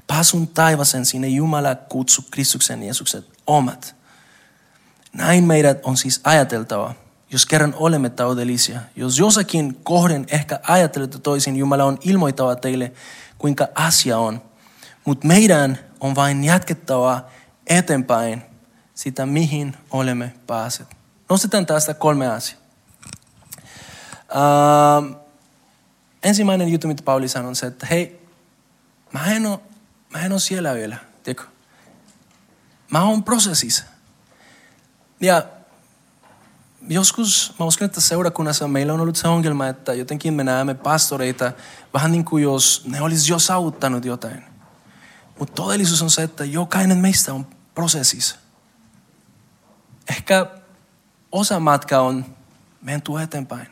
Pasun 0.08 0.48
taivasen 0.48 1.06
sinne 1.06 1.28
Jumala 1.28 1.76
kutsu 1.76 2.24
Kristuksen 2.32 2.84
Jeesuksen 2.84 3.26
omat. 3.48 3.96
Näin 5.14 5.44
meidät 5.44 5.80
on 5.84 5.98
siis 5.98 6.22
ajateltava, 6.24 6.94
jos 7.32 7.46
kerran 7.46 7.76
olemme 7.78 8.10
taudellisia. 8.10 8.80
Jos 8.96 9.20
jossakin 9.20 9.80
kohden 9.84 10.26
ehkä 10.32 10.60
ajattelette 10.64 11.20
toisin, 11.20 11.56
Jumala 11.56 11.84
on 11.84 11.98
ilmoittava 12.02 12.56
teille, 12.56 12.92
kuinka 13.38 13.68
asia 13.76 14.18
on. 14.18 14.42
Mutta 15.06 15.28
meidän 15.28 15.80
on 16.00 16.16
vain 16.16 16.44
jatkettava 16.44 17.26
eteenpäin 17.68 18.42
sitä, 18.96 19.26
mihin 19.26 19.78
olemme 19.92 20.34
pääset. 20.48 20.88
Nostetaan 21.30 21.66
tästä 21.66 21.94
kolme 21.94 22.28
asiaa. 22.28 22.62
Uh, 24.32 25.16
ensimmäinen 26.24 26.70
juttu, 26.70 26.88
mitä 26.88 27.04
Pauli 27.04 27.28
sanoi, 27.28 27.50
on 27.50 27.56
se, 27.56 27.68
että 27.68 27.86
hei, 27.86 28.28
mä 29.12 29.26
en 29.26 29.46
ole, 29.46 29.60
mä 30.10 30.20
en 30.20 30.32
ole 30.32 30.40
siellä 30.40 30.74
vielä, 30.74 30.98
tiedätkö? 31.24 31.48
Mä 32.92 33.04
oon 33.04 33.24
prosessissa. 33.24 33.84
Ja 35.22 35.44
joskus, 36.90 37.54
mä 37.60 37.66
uskon, 37.66 37.86
että 37.86 38.02
seurakunnassa 38.02 38.68
meillä 38.68 38.94
on 38.94 39.02
ollut 39.02 39.16
se 39.16 39.28
ongelma, 39.28 39.68
että 39.68 39.94
jotenkin 39.94 40.34
me 40.34 40.44
näemme 40.44 40.74
pastoreita 40.74 41.52
vähän 41.94 42.12
niin 42.12 42.26
kuin 42.26 42.44
jos 42.44 42.84
ne 42.86 43.02
olisi 43.02 43.32
jo 43.32 43.40
saavuttanut 43.40 44.06
jotain. 44.06 44.44
Mutta 45.40 45.54
todellisuus 45.54 46.02
on 46.02 46.10
se, 46.10 46.24
että 46.24 46.46
jokainen 46.46 46.98
meistä 46.98 47.34
on 47.34 47.48
prosessissa. 47.76 48.36
Ehkä 50.10 50.46
osa 51.32 51.60
matka 51.60 52.00
on 52.00 52.26
menty 52.82 53.12
eteenpäin. 53.24 53.68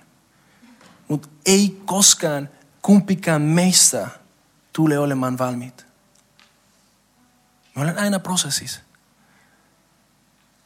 Mutta 1.08 1.28
ei 1.46 1.82
koskaan 1.86 2.50
kumpikään 2.82 3.42
meistä 3.42 4.08
tule 4.74 5.00
olemaan 5.00 5.38
valmiit. 5.38 5.86
Me 7.76 7.82
ollaan 7.82 7.98
aina 7.98 8.20
prosessissa. 8.20 8.80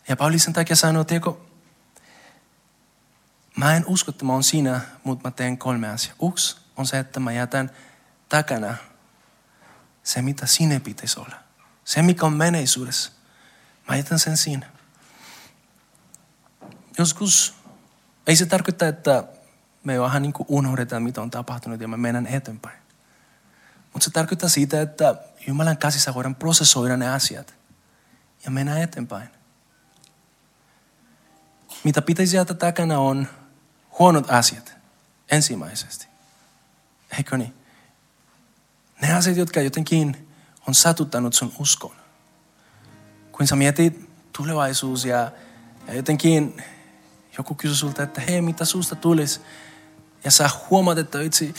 Ja 0.08 0.16
Pauli 0.16 0.40
sen 0.40 0.54
takia 0.54 0.76
sanoo, 0.76 1.04
tiedätkö, 1.04 1.34
mä 3.58 3.76
en 3.76 3.86
usko, 3.88 4.12
että 4.12 4.26
mä 4.26 4.34
oon 4.34 4.44
siinä, 4.44 4.82
mutta 5.04 5.28
mä 5.28 5.32
teen 5.32 5.58
kolme 5.58 5.90
asiaa. 5.90 6.16
Yksi 6.30 6.58
on 6.78 6.88
se, 6.88 7.00
että 7.00 7.20
mä 7.20 7.32
jätän 7.32 7.72
takana 8.30 8.76
se, 10.04 10.22
mitä 10.22 10.46
sinne 10.46 10.80
pitäisi 10.80 11.20
olla. 11.20 11.36
Se, 11.86 12.02
mikä 12.02 12.26
on 12.26 12.34
menneisyydessä. 12.34 13.12
Mä 13.90 13.96
jätän 13.96 14.20
sen 14.20 14.38
siinä. 14.38 14.66
Joskus 16.98 17.56
ei 18.28 18.36
se 18.36 18.46
tarkoita, 18.46 18.88
että 18.88 19.24
me 19.84 20.00
vähän 20.00 20.22
niin 20.22 20.34
unohdetaan, 20.48 21.04
mitä 21.04 21.22
on 21.22 21.32
tapahtunut 21.32 21.82
ja 21.82 21.88
me 21.88 21.98
mennään 21.98 22.28
eteenpäin. 22.28 22.80
Mutta 23.94 24.06
se 24.06 24.12
tarkoittaa 24.12 24.50
sitä, 24.50 24.82
että 24.82 25.16
Jumalan 25.48 25.78
käsissä 25.78 26.14
voidaan 26.14 26.36
prosessoida 26.36 26.98
ne 26.98 27.10
asiat 27.10 27.56
ja 28.46 28.52
mennä 28.52 28.80
eteenpäin. 28.80 29.30
Mitä 31.84 32.02
pitäisi 32.02 32.36
jättää 32.36 32.58
takana 32.58 33.00
on 33.00 33.28
huonot 34.00 34.32
asiat 34.32 34.74
ensimmäisesti. 35.32 36.08
Eikö 37.18 37.38
niin? 37.38 37.54
Ne 39.02 39.14
asiat, 39.14 39.38
jotka 39.38 39.62
jotenkin 39.62 40.28
on 40.68 40.76
satuttanut 40.76 41.34
sun 41.34 41.54
uskon. 41.60 41.96
Kun 43.32 43.48
sä 43.48 43.56
mietit 43.56 44.10
tulevaisuus 44.34 45.06
ja, 45.06 45.32
ja 45.88 45.94
jotenkin 45.94 46.64
joku 47.38 47.56
kysyy 47.56 47.76
sulta, 47.76 48.04
että 48.04 48.22
hei, 48.22 48.42
mitä 48.42 48.66
susta 48.66 48.96
tulisi? 48.96 49.42
Ja 50.24 50.32
sä 50.32 50.50
huomaat, 50.70 50.98
että 50.98 51.22
itse 51.22 51.54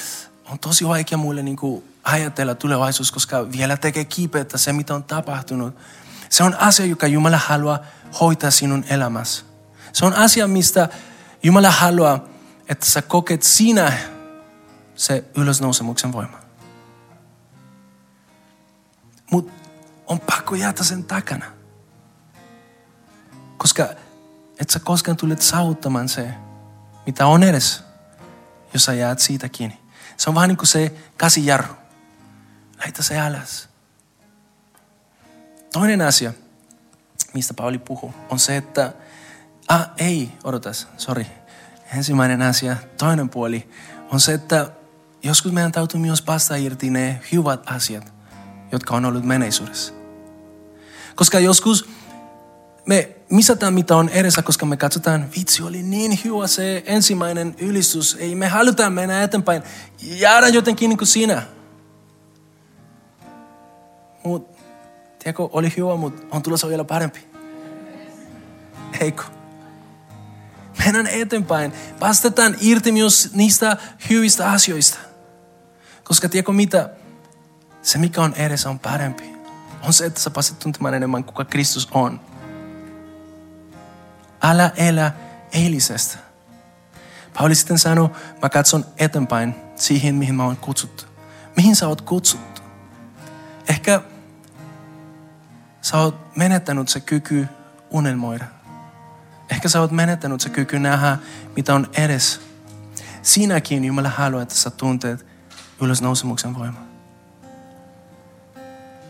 on 0.50 0.58
tosi 0.58 0.88
vaikea 0.88 1.18
mulle 1.18 1.42
niin 1.42 1.56
kuin 1.56 1.84
ajatella 2.02 2.54
tulevaisuus, 2.54 3.12
koska 3.12 3.52
vielä 3.52 3.76
tekee 3.76 4.04
kipeätä 4.04 4.58
se, 4.58 4.72
mitä 4.72 4.94
on 4.94 5.04
tapahtunut. 5.04 5.76
Se 6.28 6.42
on 6.42 6.54
asia, 6.54 6.86
joka 6.86 7.06
Jumala 7.06 7.38
haluaa 7.38 7.78
hoitaa 8.20 8.50
sinun 8.50 8.84
elämässä. 8.88 9.44
Se 9.92 10.04
on 10.04 10.14
asia, 10.14 10.48
mistä 10.48 10.88
Jumala 11.42 11.70
haluaa, 11.70 12.24
että 12.68 12.86
sä 12.86 13.02
koket 13.02 13.42
sinä 13.42 13.92
se 14.94 15.24
ylösnousemuksen 15.36 16.12
voima. 16.12 16.40
Mutta 19.30 19.52
on 20.06 20.20
pakko 20.20 20.54
jäädä 20.54 20.82
sen 20.82 21.04
takana. 21.04 21.46
Koska 23.56 23.88
et 24.58 24.70
sä 24.70 24.78
koskaan 24.78 25.16
tulet 25.16 25.42
saavuttamaan 25.42 26.08
se, 26.08 26.34
mitä 27.06 27.26
on 27.26 27.42
edes, 27.42 27.82
jos 28.74 28.84
sä 28.84 28.92
jäät 28.92 29.18
siitä 29.18 29.48
kiinni. 29.48 29.80
Se 30.16 30.30
on 30.30 30.34
vähän 30.34 30.48
niin 30.48 30.56
kuin 30.56 30.68
se 30.68 30.94
käsijarru. 31.18 31.74
Laita 32.78 33.02
se 33.02 33.20
alas. 33.20 33.68
Toinen 35.72 36.00
asia, 36.00 36.32
mistä 37.34 37.54
Pauli 37.54 37.78
puhuu, 37.78 38.14
on 38.30 38.38
se, 38.38 38.56
että 38.56 38.92
Ah, 39.70 39.90
ei, 39.98 40.32
odotas, 40.44 40.88
sorry. 40.96 41.26
Ensimmäinen 41.96 42.42
asia, 42.42 42.76
toinen 42.98 43.28
puoli 43.28 43.68
on 44.10 44.20
se, 44.20 44.34
että 44.34 44.70
joskus 45.22 45.52
meidän 45.52 45.72
täytyy 45.72 46.00
myös 46.00 46.22
päästä 46.22 46.56
irti 46.56 46.90
ne 46.90 47.20
hyvät 47.32 47.60
asiat, 47.66 48.12
jotka 48.72 48.94
on 48.94 49.04
ollut 49.04 49.24
menneisyydessä. 49.24 49.92
Koska 51.14 51.38
joskus 51.38 51.88
me 52.86 53.16
misataan 53.30 53.74
mitä 53.74 53.96
on 53.96 54.08
edessä, 54.08 54.42
koska 54.42 54.66
me 54.66 54.76
katsotaan, 54.76 55.30
vitsi 55.36 55.62
oli 55.62 55.82
niin 55.82 56.20
hyvä 56.24 56.46
se 56.46 56.82
ensimmäinen 56.86 57.54
ylistys. 57.58 58.16
Ei 58.20 58.34
me 58.34 58.48
halutaan 58.48 58.92
mennä 58.92 59.22
eteenpäin. 59.22 59.62
Jäädä 60.02 60.48
jotenkin 60.48 60.88
niin 60.88 60.98
kuin 60.98 61.08
sinä. 61.08 61.42
Mutta, 64.24 64.58
tiedätkö, 65.18 65.48
oli 65.52 65.72
hyvä, 65.76 65.96
mutta 65.96 66.26
on 66.30 66.42
tulossa 66.42 66.68
vielä 66.68 66.84
parempi. 66.84 67.20
Eikö? 69.00 69.39
Mennään 70.84 71.06
eteenpäin. 71.06 71.72
Päästetään 71.98 72.56
irti 72.60 72.92
myös 72.92 73.30
niistä 73.34 73.76
hyvistä 74.10 74.50
asioista. 74.50 74.98
Koska 76.04 76.28
tiedätkö 76.28 76.52
mitä? 76.52 76.90
Se 77.82 77.98
mikä 77.98 78.22
on 78.22 78.34
edessä 78.34 78.70
on 78.70 78.78
parempi. 78.78 79.36
On 79.82 79.92
se, 79.92 80.06
että 80.06 80.20
sä 80.20 80.30
pääset 80.30 80.58
tuntemaan 80.58 80.94
enemmän 80.94 81.24
kuka 81.24 81.44
Kristus 81.44 81.88
on. 81.92 82.20
Älä 84.42 84.70
elä 84.76 85.12
eilisestä. 85.52 86.18
Pauli 87.38 87.54
sitten 87.54 87.78
sanoi, 87.78 88.10
mä 88.42 88.48
katson 88.48 88.84
eteenpäin 88.98 89.54
siihen, 89.76 90.14
mihin 90.14 90.34
mä 90.34 90.44
oon 90.44 90.56
kutsuttu. 90.56 91.04
Mihin 91.56 91.76
sä 91.76 91.88
oot 91.88 92.00
kutsuttu? 92.00 92.62
Ehkä 93.68 94.00
sä 95.82 95.98
oot 95.98 96.36
menettänyt 96.36 96.88
se 96.88 97.00
kyky 97.00 97.48
unelmoida. 97.90 98.44
Ehkä 99.50 99.68
sä 99.68 99.80
oot 99.80 99.90
menettänyt 99.90 100.40
se 100.40 100.48
kyky 100.48 100.78
nähdä, 100.78 101.18
mitä 101.56 101.74
on 101.74 101.90
edes. 101.92 102.40
Siinäkin 103.22 103.84
Jumala 103.84 104.08
haluaa, 104.08 104.42
että 104.42 104.54
sä 104.54 104.70
tunteet 104.70 105.26
ylösnousemuksen 105.80 106.54
voimaa. 106.54 106.86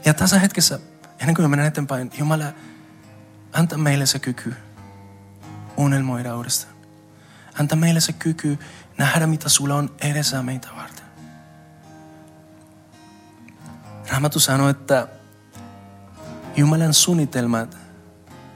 Ja 0.05 0.15
tässä 0.15 0.39
hetkessä, 0.39 0.79
ennen 1.19 1.35
kuin 1.35 1.45
me 1.45 1.49
menen 1.49 1.67
eteenpäin, 1.67 2.11
Jumala 2.19 2.45
antaa 3.53 3.79
meille 3.79 4.07
se 4.07 4.19
kyky 4.19 4.55
unelmoida 5.77 6.37
uudestaan. 6.37 6.75
Anta 7.61 7.77
meille 7.77 8.01
se 8.01 8.13
kyky 8.13 8.59
nähdä, 8.99 9.27
mitä 9.27 9.49
sulla 9.49 9.75
on 9.75 9.91
edessä 10.01 10.43
meitä 10.43 10.69
varten. 10.77 11.05
Raamattu 14.11 14.41
sanoo, 14.41 14.69
että 14.69 15.09
Jumalan 16.57 16.95
suunnitelmat 16.95 17.77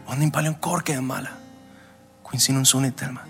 on 0.07 0.19
niin 0.19 0.33
paljon 0.33 0.55
korkeammalla 0.55 1.29
kuin 2.35 2.41
sinun 2.41 2.67
suunnitelmat. 2.67 3.23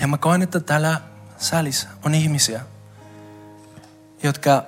Ja 0.00 0.06
mä 0.06 0.18
koen, 0.18 0.42
että 0.42 0.60
täällä 0.60 1.00
salissa 1.38 1.88
on 2.04 2.14
ihmisiä, 2.14 2.60
jotka 4.22 4.64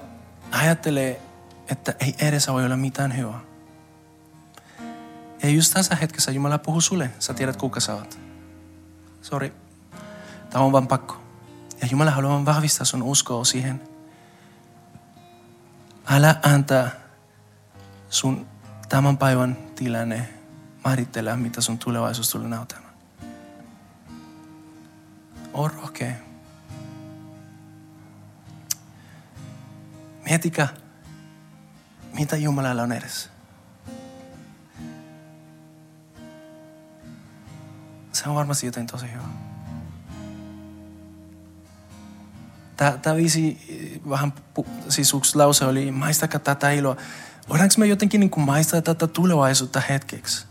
ajattelee, 0.51 1.22
että 1.70 1.95
ei 2.01 2.14
edessä 2.18 2.53
voi 2.53 2.64
olla 2.64 2.76
mitään 2.76 3.16
hyvää. 3.16 3.41
Ja 5.43 5.49
just 5.49 5.74
tässä 5.74 5.95
hetkessä 5.95 6.30
Jumala 6.30 6.59
puhuu 6.59 6.80
sulle. 6.80 7.11
Sä 7.18 7.34
tiedät, 7.34 7.57
kuka 7.57 7.80
sä 7.80 7.95
oot. 7.95 8.18
Sori. 9.22 9.53
Tämä 10.51 10.64
on 10.64 10.72
vaan 10.72 10.89
pakko. 10.89 11.22
Ja 11.80 11.89
Jumala 11.91 12.11
haluaa 12.11 12.45
vahvistaa 12.45 12.84
sun 12.84 13.03
uskoa 13.03 13.45
siihen. 13.45 13.80
Älä 16.07 16.36
antaa 16.43 16.89
sun 18.11 18.47
tämän 18.89 19.18
päivän 19.18 19.57
tilanne 19.74 20.38
määritellä, 20.85 21.37
mitä 21.37 21.61
sun 21.61 21.79
tulevaisuus 21.79 22.31
tulee 22.31 22.49
näyttämään. 22.49 22.95
On 25.53 25.70
rohkea. 25.70 26.12
Mietikä, 30.24 30.68
mitä 32.12 32.37
Jumalalla 32.37 32.83
on 32.83 32.93
edessä. 32.93 33.31
Se 38.12 38.29
on 38.29 38.35
varmasti 38.35 38.66
jotain 38.66 38.87
tosi 38.87 39.07
hyvää. 39.12 39.49
Tämä 43.03 43.16
viisi 43.16 43.59
vähän, 44.09 44.33
siis 44.89 45.14
yksi 45.14 45.37
lause 45.37 45.64
oli, 45.64 45.91
maistakaa 45.91 46.41
tätä 46.41 46.70
iloa. 46.70 46.97
Voidaanko 47.49 47.74
me 47.79 47.87
jotenkin 47.87 48.20
niin 48.20 48.31
maistaa 48.37 48.83
tätä 48.83 49.07
tulevaisuutta 49.07 49.81
hetkeksi? 49.81 50.47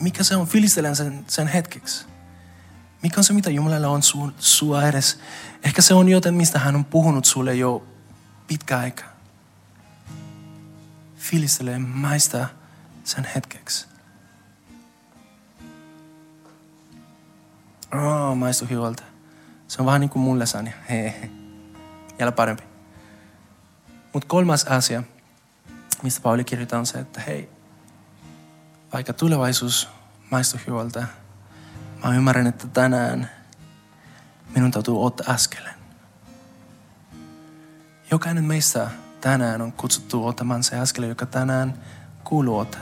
Mikä 0.00 0.24
se 0.24 0.36
on? 0.36 0.46
Filistelen 0.46 0.96
sen, 0.96 1.24
sen 1.28 1.48
hetkeksi. 1.48 2.06
Mikä 3.02 3.20
on 3.20 3.24
se, 3.24 3.32
mitä 3.32 3.50
Jumalalla 3.50 3.88
on 3.88 4.02
su, 4.02 4.32
sua 4.38 4.82
edes? 4.82 5.20
Ehkä 5.62 5.82
se 5.82 5.94
on 5.94 6.08
jotain, 6.08 6.34
mistä 6.34 6.58
hän 6.58 6.74
on 6.74 6.84
puhunut 6.84 7.24
sulle 7.24 7.54
jo 7.54 7.86
pitkä 8.46 8.78
aika. 8.78 9.04
Filistele, 11.16 11.78
maista 11.78 12.48
sen 13.04 13.28
hetkeksi. 13.34 13.86
Oh, 17.94 18.36
maistu 18.36 18.66
hyvältä. 18.70 19.02
Se 19.68 19.82
on 19.82 19.86
vähän 19.86 20.00
niin 20.00 20.10
kuin 20.10 20.22
mun 20.22 20.38
lasagna. 20.38 20.70
Vielä 22.18 22.32
parempi. 22.32 22.62
Mutta 24.12 24.28
kolmas 24.28 24.64
asia, 24.64 25.02
mistä 26.02 26.20
Pauli 26.20 26.44
kirjoittaa 26.44 26.78
on 26.78 26.86
se, 26.86 26.98
että 26.98 27.20
hei, 27.20 27.50
vaikka 28.92 29.12
tulevaisuus 29.12 29.88
maistuu 30.30 30.60
hyvältä, 30.66 31.06
mä 32.04 32.14
ymmärrän, 32.14 32.46
että 32.46 32.66
tänään 32.66 33.30
minun 34.54 34.70
täytyy 34.70 35.04
ottaa 35.04 35.34
askeleen. 35.34 35.74
Jokainen 38.10 38.44
meistä 38.44 38.90
tänään 39.20 39.62
on 39.62 39.72
kutsuttu 39.72 40.26
ottamaan 40.26 40.62
se 40.62 40.78
askel, 40.78 41.02
joka 41.02 41.26
tänään 41.26 41.78
kuuluu 42.24 42.58
ottaa. 42.58 42.80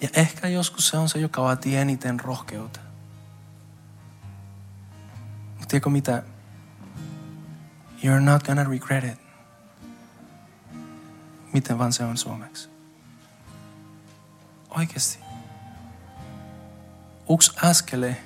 Ja 0.00 0.08
ehkä 0.12 0.48
joskus 0.48 0.88
se 0.88 0.96
on 0.96 1.08
se, 1.08 1.18
joka 1.18 1.42
vaatii 1.42 1.76
eniten 1.76 2.20
rohkeutta. 2.20 2.80
Mutta 5.48 5.66
tiedätkö 5.68 5.90
mitä? 5.90 6.22
You're 8.04 8.20
not 8.20 8.42
gonna 8.42 8.64
regret 8.64 9.04
it. 9.04 9.21
Miten 11.52 11.78
vaan 11.78 11.92
se 11.92 12.04
on 12.04 12.16
suomeksi? 12.16 12.68
Oikeasti. 14.70 15.18
Yksi 17.34 17.52
askele 17.62 18.16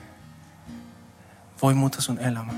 voi 1.62 1.74
muuttaa 1.74 2.00
sun 2.00 2.18
elämä. 2.18 2.52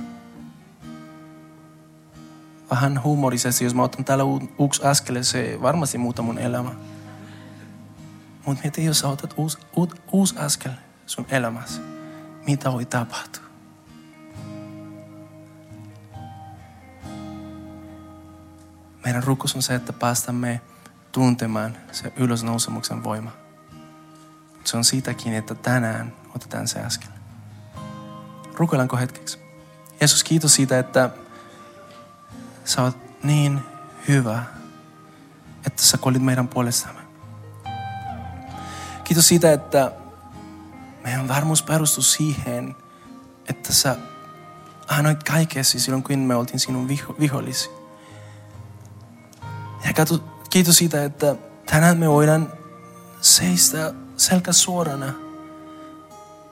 Vähän 2.71 3.03
huumorisesti, 3.03 3.65
jos 3.65 3.75
mä 3.75 3.83
otan 3.83 4.05
täällä 4.05 4.25
yksi 4.65 4.83
askele, 4.83 5.23
se 5.23 5.59
varmasti 5.63 5.99
muuttaa 5.99 6.25
mun 6.25 6.39
elämä. 6.39 6.71
Mutta 8.47 8.63
mieti, 8.63 8.85
jos 8.85 8.99
sä 8.99 9.09
otat 9.09 9.35
uusi, 9.37 9.59
uus, 10.13 10.37
askel 10.37 10.73
sun 11.07 11.27
elämässä, 11.31 11.83
mitä 12.47 12.73
voi 12.73 12.85
tapahtua? 12.85 13.48
Meidän 19.09 19.23
rukous 19.23 19.55
on 19.55 19.63
se, 19.63 19.75
että 19.75 19.93
päästämme 19.93 20.61
tuntemaan 21.13 21.77
se 21.93 22.13
ylösnousemuksen 22.17 23.05
voima. 23.05 23.31
Se 24.65 24.77
on 24.77 24.85
siitäkin, 24.85 25.35
että 25.35 25.55
tänään 25.55 26.13
otetaan 26.37 26.69
se 26.69 26.81
askel. 26.81 27.11
Rukoillaanko 28.55 28.97
hetkeksi? 28.97 29.39
Jeesus, 30.01 30.25
kiitos 30.25 30.55
siitä, 30.55 30.79
että 30.79 31.11
sä 32.65 32.83
oot 32.83 32.97
niin 33.23 33.61
hyvä, 34.09 34.43
että 35.67 35.83
sä 35.83 35.99
kuolit 35.99 36.23
meidän 36.23 36.49
puolestamme. 36.49 37.01
Kiitos 39.05 39.29
siitä, 39.29 39.53
että 39.53 39.93
meidän 41.05 41.29
varmuus 41.29 41.63
perustuu 41.63 42.03
siihen, 42.03 42.77
että 43.49 43.73
sä 43.73 43.97
annoit 44.89 45.23
kaikessa 45.23 45.81
silloin, 45.81 46.03
kun 46.03 46.19
me 46.19 46.35
oltiin 46.35 46.61
sinun 46.61 46.89
viho- 46.89 47.21
vihollisi. 47.21 47.78
Kiitos 50.51 50.77
siitä, 50.77 51.05
että 51.05 51.37
tänään 51.67 51.99
me 51.99 52.09
voidaan 52.09 52.53
seistä 53.21 53.95
selkä 54.17 54.53
suorana, 54.53 55.13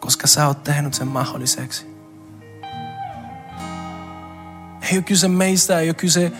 koska 0.00 0.26
sä 0.26 0.46
oot 0.46 0.64
tehnyt 0.64 0.94
sen 0.94 1.08
mahdolliseksi. 1.08 1.86
Ei 4.82 4.96
ole 4.96 5.02
kyse 5.02 5.28
meistä, 5.28 5.80
ei 5.80 5.88
ole 5.88 5.94
kyse 5.94 6.32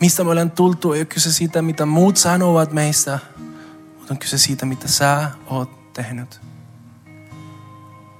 mistä 0.00 0.24
me 0.24 0.30
ollaan 0.30 0.50
tultu, 0.50 0.92
ei 0.92 1.00
ole 1.00 1.06
kyse 1.06 1.32
siitä, 1.32 1.62
mitä 1.62 1.86
muut 1.86 2.16
sanovat 2.16 2.72
meistä, 2.72 3.18
mutta 3.98 4.14
on 4.14 4.18
kyse 4.18 4.38
siitä, 4.38 4.66
mitä 4.66 4.88
sä 4.88 5.30
oot 5.46 5.92
tehnyt. 5.92 6.40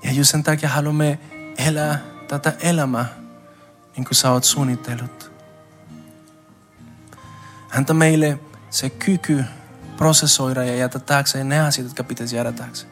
Ja 0.02 0.12
just 0.12 0.30
sen 0.30 0.42
takia 0.42 0.68
haluamme 0.68 1.18
elää 1.58 1.98
tätä 2.28 2.52
elämää, 2.60 3.08
niin 3.96 4.04
kuin 4.04 4.14
sä 4.14 4.30
oot 4.30 4.44
suunnitellut. 4.44 5.29
Anta 7.70 7.94
meille 7.94 8.38
se 8.70 8.90
kyky 8.90 9.44
prosessoida 9.96 10.64
ja 10.64 10.76
jätä 10.76 10.98
taakse 10.98 11.44
ne 11.44 11.60
asiat, 11.60 11.86
jotka 11.86 12.04
pitäisi 12.04 12.36
jäädä 12.36 12.52
taakse. 12.52 12.86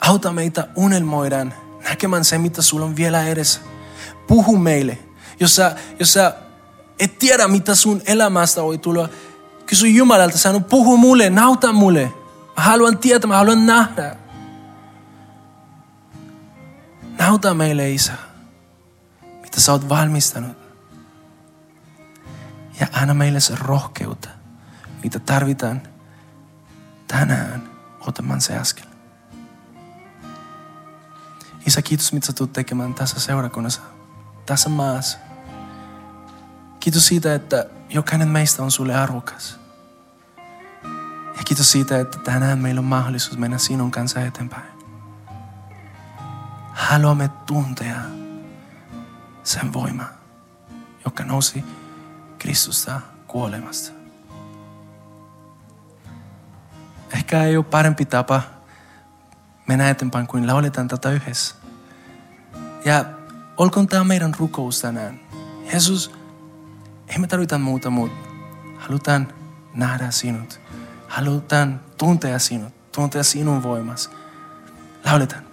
Auta 0.00 0.32
meitä 0.32 0.68
unelmoidaan 0.76 1.54
näkemään 1.88 2.24
se, 2.24 2.38
mitä 2.38 2.62
sulla 2.62 2.86
on 2.86 2.96
vielä 2.96 3.26
edessä. 3.26 3.60
Puhu 4.26 4.56
meille. 4.56 4.98
Jos 5.40 5.56
sä, 5.56 5.76
jos 5.98 6.12
sä 6.12 6.34
et 6.98 7.18
tiedä, 7.18 7.48
mitä 7.48 7.74
sun 7.74 8.02
elämästä 8.06 8.62
voi 8.62 8.78
tulla, 8.78 9.08
kysy 9.66 9.88
Jumalalta, 9.88 10.38
sano, 10.38 10.60
puhu 10.60 10.96
mulle, 10.96 11.30
nauta 11.30 11.72
mulle. 11.72 12.12
Mä 12.56 12.62
haluan 12.62 12.98
tietää, 12.98 13.28
mä 13.28 13.36
haluan 13.36 13.66
nähdä. 13.66 14.16
Nauta 17.18 17.54
meille, 17.54 17.90
Isä, 17.90 18.12
mitä 19.42 19.60
sä 19.60 19.72
oot 19.72 19.88
valmistanut. 19.88 20.61
Ja 22.82 22.88
anna 22.92 23.14
meille 23.14 23.40
se 23.40 23.54
rohkeutta, 23.60 24.28
mitä 25.02 25.18
tarvitaan 25.18 25.82
tänään 27.08 27.70
ottamaan 28.00 28.40
se 28.40 28.58
askel. 28.58 28.86
Isä, 31.66 31.82
kiitos, 31.82 32.12
mitä 32.12 32.32
tulet 32.32 32.52
tekemään 32.52 32.94
tässä 32.94 33.20
seurakunnassa, 33.20 33.80
tässä 34.46 34.68
maassa. 34.68 35.18
Kiitos 36.80 37.06
siitä, 37.06 37.34
että 37.34 37.66
jokainen 37.88 38.28
meistä 38.28 38.62
on 38.62 38.70
sulle 38.70 38.94
arvokas. 38.94 39.60
Ja 41.36 41.44
kiitos 41.44 41.72
siitä, 41.72 42.00
että 42.00 42.18
tänään 42.18 42.58
meillä 42.58 42.78
on 42.78 42.84
mahdollisuus 42.84 43.38
mennä 43.38 43.58
sinun 43.58 43.90
kanssa 43.90 44.20
eteenpäin. 44.20 44.72
Haluamme 46.72 47.28
tuntea 47.28 48.00
sen 49.44 49.72
voima, 49.72 50.04
joka 51.04 51.24
nousi 51.24 51.64
Kristusta 52.42 53.00
kuolemasta. 53.26 53.92
Ehkä 57.14 57.44
ei 57.44 57.56
ole 57.56 57.64
parempi 57.64 58.04
tapa 58.04 58.42
mennä 59.68 59.90
eteenpäin 59.90 60.26
kuin 60.26 60.46
lauletaan 60.46 60.88
tätä 60.88 61.10
yhdessä. 61.10 61.54
Ja 62.84 63.04
olkoon 63.56 63.86
tämä 63.86 64.04
meidän 64.04 64.32
rukous 64.38 64.80
tänään. 64.80 65.20
Jeesus, 65.72 66.12
ei 67.08 67.18
me 67.18 67.26
tarvita 67.26 67.58
muuta, 67.58 67.90
mutta 67.90 68.28
halutaan 68.78 69.28
nähdä 69.74 70.10
sinut. 70.10 70.60
Halutaan 71.08 71.80
tuntea 71.98 72.38
sinut, 72.38 72.92
tuntea 72.92 73.22
sinun 73.22 73.62
voimas. 73.62 74.10
Lauletaan. 75.04 75.51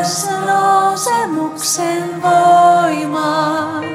Ylösnousemuksen 0.00 2.22
voimaa. 2.22 3.89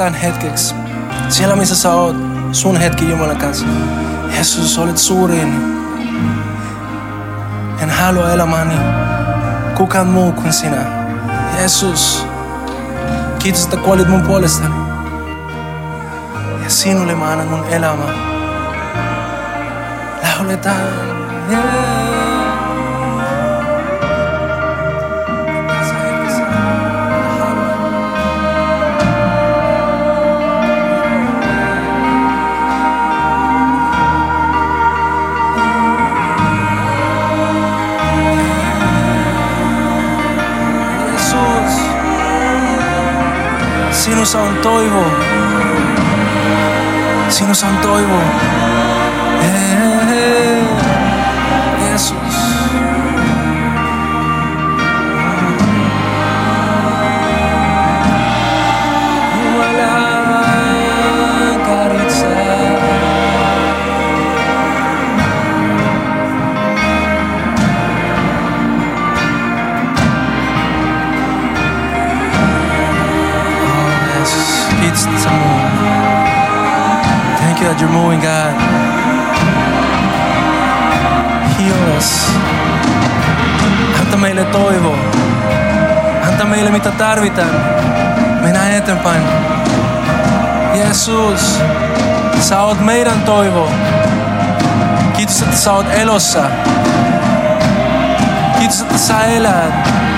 Ylistetään 0.00 0.32
hetkeksi. 0.32 0.74
Siellä 1.28 1.56
missä 1.56 1.76
sä 1.76 1.94
oot, 1.94 2.16
sun 2.52 2.76
hetki 2.76 3.10
Jumalan 3.10 3.36
kanssa. 3.36 3.66
Jeesus, 4.34 4.78
olet 4.78 4.98
suurin. 4.98 5.76
En 7.82 7.90
halua 7.90 8.30
elämäni 8.30 8.74
kukaan 9.76 10.06
muu 10.06 10.32
kuin 10.32 10.52
sinä. 10.52 10.84
Jeesus, 11.58 12.26
kiitos, 13.38 13.64
että 13.64 13.76
kuolit 13.76 14.08
mun 14.08 14.22
puolestani. 14.22 14.74
Ja 16.64 16.70
sinulle 16.70 17.14
mä 17.14 17.32
annan 17.32 17.48
mun 17.48 17.64
elämä. 17.64 18.04
Lauletaan. 20.22 20.76
Yeah. 21.50 22.29
Sinussa 44.20 44.40
on 44.40 44.56
toivo. 44.56 45.04
Sinussa 47.28 47.66
on 47.66 47.76
toivo. 47.78 48.20
Ee, 49.42 49.99
You're 77.80 77.88
moving, 77.88 78.20
God. 78.20 78.52
Heal 81.58 81.96
us. 81.96 82.30
Anta 84.00 84.16
meille 84.16 84.44
toivo. 84.44 84.96
Anta 86.26 86.44
meille 86.44 86.70
mitä 86.70 86.90
tarvitaan. 86.90 87.50
Mennään 88.40 88.72
eteenpäin. 88.72 89.22
Jeesus, 90.74 91.60
sä 92.40 92.62
oot 92.62 92.80
meidän 92.80 93.20
toivo. 93.20 93.68
Kiitos, 95.16 95.42
että 95.42 95.56
sä 95.56 95.72
oot 95.72 95.86
elossa. 95.90 96.42
Kiitos, 98.58 98.80
että 98.80 98.98
sä 98.98 99.24
elät. 99.24 100.09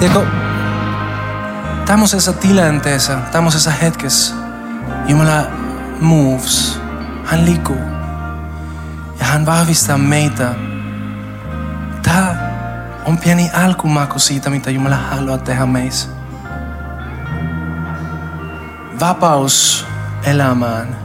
Tiedätkö, 0.00 0.26
tämmöisessä 1.86 2.32
tilanteessa, 2.32 3.16
tämmöisessä 3.32 3.70
hetkessä 3.70 4.34
Jumala 5.06 5.46
moves. 6.00 6.80
Hän 7.24 7.44
liikkuu. 7.44 7.80
Ja 9.18 9.24
hän 9.24 9.46
vahvistaa 9.46 9.98
meitä. 9.98 10.54
Tämä 12.02 12.34
on 13.04 13.18
pieni 13.18 13.50
alkumaku 13.64 14.18
siitä, 14.18 14.50
mitä 14.50 14.70
Jumala 14.70 14.96
haluaa 14.96 15.38
tehdä 15.38 15.66
meissä. 15.66 16.08
Vapaus 19.00 19.86
elämään. 20.24 20.96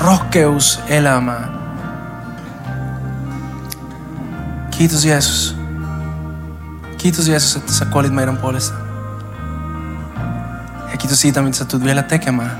Rohkeus 0.00 0.80
elämään. 0.88 1.58
Kiitos 4.70 5.04
Jeesus. 5.04 5.65
Kiitos 7.06 7.28
Jeesus, 7.28 7.56
että 7.56 7.72
sä 7.72 7.84
kuolit 7.84 8.12
meidän 8.12 8.36
puolesta. 8.36 8.78
Ja 10.90 10.96
kiitos 10.98 11.20
siitä, 11.20 11.42
mitä 11.42 11.56
sä 11.56 11.64
tulet 11.64 11.84
vielä 11.84 12.02
tekemään. 12.02 12.50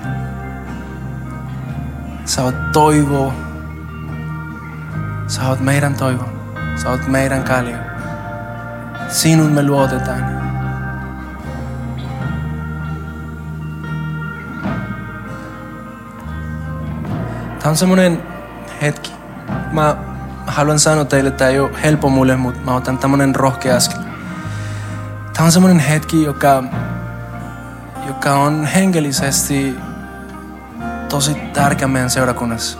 Sä 2.25 2.43
oot 2.43 2.73
toivo. 2.73 3.35
Sä 5.27 5.49
oot 5.49 5.61
meidän 5.61 5.95
toivo. 5.95 6.25
Sä 6.77 6.91
oot 6.91 7.07
meidän 7.07 7.45
kallio. 7.45 7.77
Sinun 9.09 9.53
me 9.53 9.63
luotetaan. 9.63 10.25
Tämä 17.59 17.71
on 17.71 17.77
semmoinen 17.77 18.23
hetki. 18.83 19.13
Mä 19.73 19.97
haluan 20.47 20.79
sanoa 20.79 21.05
teille, 21.05 21.29
että 21.29 21.39
tämä 21.39 21.51
ei 21.51 21.61
ole 21.61 21.83
helppo 21.83 22.09
mulle, 22.09 22.37
mutta 22.37 22.61
mä 22.65 22.75
otan 22.75 22.99
tämmöinen 22.99 23.35
rohkea 23.35 23.77
askel. 23.77 24.06
Tämä 25.37 25.47
on 25.47 25.53
semmoinen 25.53 25.79
hetki, 25.81 26.23
joka, 26.23 26.65
joka 28.07 28.35
on 28.35 28.65
hengellisesti 28.65 29.77
tosi 31.09 31.35
tärkeä 31.35 31.89
meidän 31.89 32.11
seurakunnassa. 32.11 32.79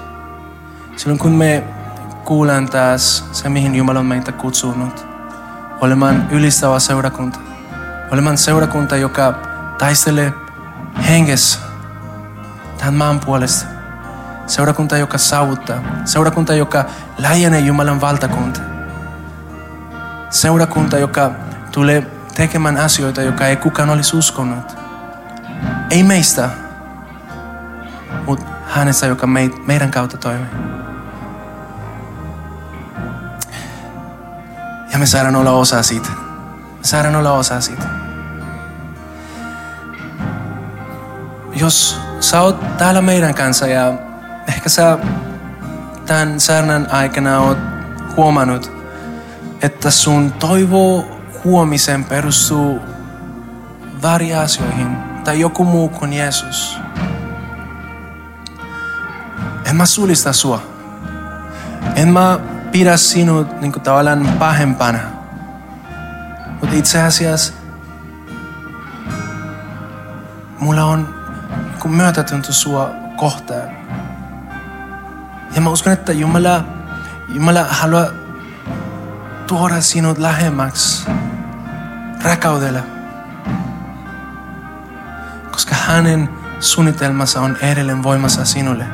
Silloin 0.97 1.19
kun 1.19 1.33
me 1.33 1.65
kuulen 2.25 2.69
taas 2.69 3.25
se, 3.33 3.49
mihin 3.49 3.75
Jumala 3.75 3.99
on 3.99 4.07
meitä 4.07 4.33
kutsunut, 4.33 5.07
olemaan 5.81 6.29
ylistävä 6.31 6.79
seurakunta. 6.79 7.39
Olemaan 8.13 8.39
seurakunta, 8.39 8.97
joka 8.97 9.35
taistelee 9.79 10.33
hengessä 11.09 11.59
tämän 12.79 12.95
maan 12.95 13.21
puolesta. 13.21 13.67
Seurakunta, 14.47 14.97
joka 14.97 15.19
saavuttaa. 15.19 15.79
Seurakunta, 16.05 16.55
joka 16.55 16.85
laajenee 17.19 17.61
Jumalan 17.61 18.01
valtakunta. 18.01 18.61
Seurakunta, 20.31 20.99
joka 20.99 21.31
tulee 21.73 22.16
tekemään 22.37 22.77
asioita, 22.77 23.23
joka 23.23 23.47
ei 23.47 23.57
kukaan 23.57 23.91
olisi 23.91 24.17
uskonut. 24.17 24.77
Ei 25.91 26.03
meistä, 26.03 26.51
mutta 28.27 28.47
hänestä, 28.67 29.07
joka 29.07 29.27
meidän 29.67 29.91
kautta 29.91 30.17
toimii. 30.17 30.51
Ja 34.93 34.99
me 34.99 35.07
saadaan 35.07 35.37
olla 35.37 35.51
osa 35.51 35.83
siitä. 35.83 36.09
Me 36.79 36.83
saadaan 36.83 37.17
olla 37.17 37.33
osa 37.33 37.61
siitä. 37.61 37.87
Jos 41.55 42.01
sä 42.21 42.41
oot 42.41 42.77
täällä 42.77 43.03
meidän 43.03 43.35
kanssa 43.35 43.67
ja 43.67 43.93
ehkä 44.49 44.69
sä 44.69 44.99
tämän 46.07 46.41
saarnan 46.41 46.87
aikana 46.91 47.41
oot 47.41 47.59
huomannut, 48.17 48.73
että 49.63 49.91
sun 49.91 50.33
toivo 50.33 51.16
huomisen 51.47 52.05
perustuu 52.05 52.81
väriä 54.03 54.41
asioihin 54.41 54.97
tai 55.25 55.41
joku 55.41 55.65
muu 55.65 55.89
kuin 55.89 56.13
Jeesus. 56.13 56.79
En 59.65 59.77
mä 59.77 59.87
sulista 59.87 60.33
sua. 60.33 60.63
En 61.97 62.09
mä 62.09 62.39
pidä 62.73 62.97
sinut 62.97 63.61
niin 63.61 63.73
kuin 63.73 63.83
tavallaan 63.83 64.29
pahempana. 64.39 64.99
Mutta 66.61 66.77
itse 66.77 67.03
asiassa 67.03 67.53
mulla 70.59 70.85
on 70.85 71.15
niin 71.85 71.95
myötätunto 71.95 72.53
sua 72.53 72.91
kohtaan. 73.17 73.71
Ja 75.55 75.61
mä 75.61 75.71
uskon, 75.71 75.93
että 75.93 76.13
Jumala, 76.13 76.65
Jumala 77.29 77.65
haluaa 77.65 78.07
tuoda 79.47 79.81
sinut 79.81 80.19
lähemmäksi 80.19 81.07
rakkaudella. 82.27 82.81
Koska 85.51 85.75
hänen 85.75 86.29
suunnitelmansa 86.61 87.41
on 87.41 87.57
edelleen 87.57 88.03
voimassa 88.03 88.45
sinulle. 88.45 88.85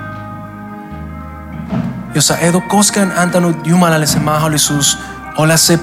Jos 2.15 2.27
sä 2.27 2.37
et 2.41 2.55
ole 2.55 2.63
koskaan 2.63 3.13
antanut 3.17 3.67
Jumalalle 3.67 4.07
se 4.07 4.19
mahdollisuus 4.19 4.99
olla 5.39 5.57
se 5.57 5.79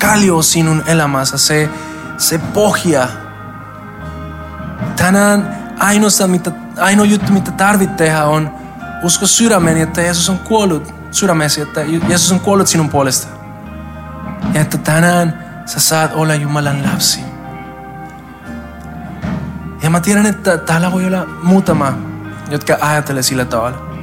kallio 0.00 0.42
sinun 0.42 0.82
elämässä, 0.86 1.38
se, 1.38 1.70
se 2.18 2.38
pohja. 2.38 3.08
Tänään 4.96 5.56
ainoa, 5.78 6.26
mitä, 6.26 6.50
ainoa 6.80 7.06
juttu, 7.06 7.32
mitä 7.32 7.50
tarvit 7.50 7.96
tehdä 7.96 8.24
on 8.24 8.50
usko 9.02 9.26
sydämeni, 9.26 9.80
että 9.80 10.00
Jeesus 10.00 10.30
on 10.30 10.38
kuollut 10.38 10.94
sydämesi, 11.10 11.60
että 11.60 11.80
Jeesus 12.08 12.32
on 12.32 12.40
kuollut 12.40 12.66
sinun 12.66 12.88
puolesta. 12.88 13.26
Ja 14.54 14.60
että 14.60 14.78
tänään 14.78 15.45
sä 15.66 15.80
saat 15.80 16.12
olla 16.14 16.34
Jumalan 16.34 16.82
lapsi. 16.92 17.20
Ja 19.82 19.90
mä 19.90 20.00
tiedän, 20.00 20.26
että 20.26 20.58
täällä 20.58 20.92
voi 20.92 21.06
olla 21.06 21.26
muutama, 21.42 21.92
jotka 22.50 22.76
ajattelee 22.80 23.22
sillä 23.22 23.44
tavalla. 23.44 24.02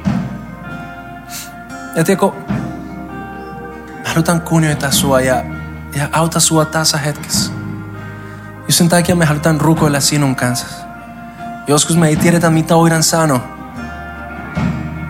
Ja 1.96 2.04
tiedätkö, 2.04 2.26
mä 4.02 4.08
halutaan 4.08 4.40
kunnioittaa 4.40 4.90
sua 4.90 5.20
ja, 5.20 5.44
ja 5.96 6.08
auta 6.12 6.40
sua 6.40 6.64
tässä 6.64 6.98
hetkessä. 6.98 7.52
Just 8.58 8.78
sen 8.78 8.88
takia 8.88 9.16
me 9.16 9.24
halutaan 9.24 9.60
rukoilla 9.60 10.00
sinun 10.00 10.36
kanssa. 10.36 10.66
Joskus 11.66 11.96
me 11.96 12.08
ei 12.08 12.16
tiedetä, 12.16 12.50
mitä 12.50 12.76
voidaan 12.76 13.02
sanoa. 13.02 13.40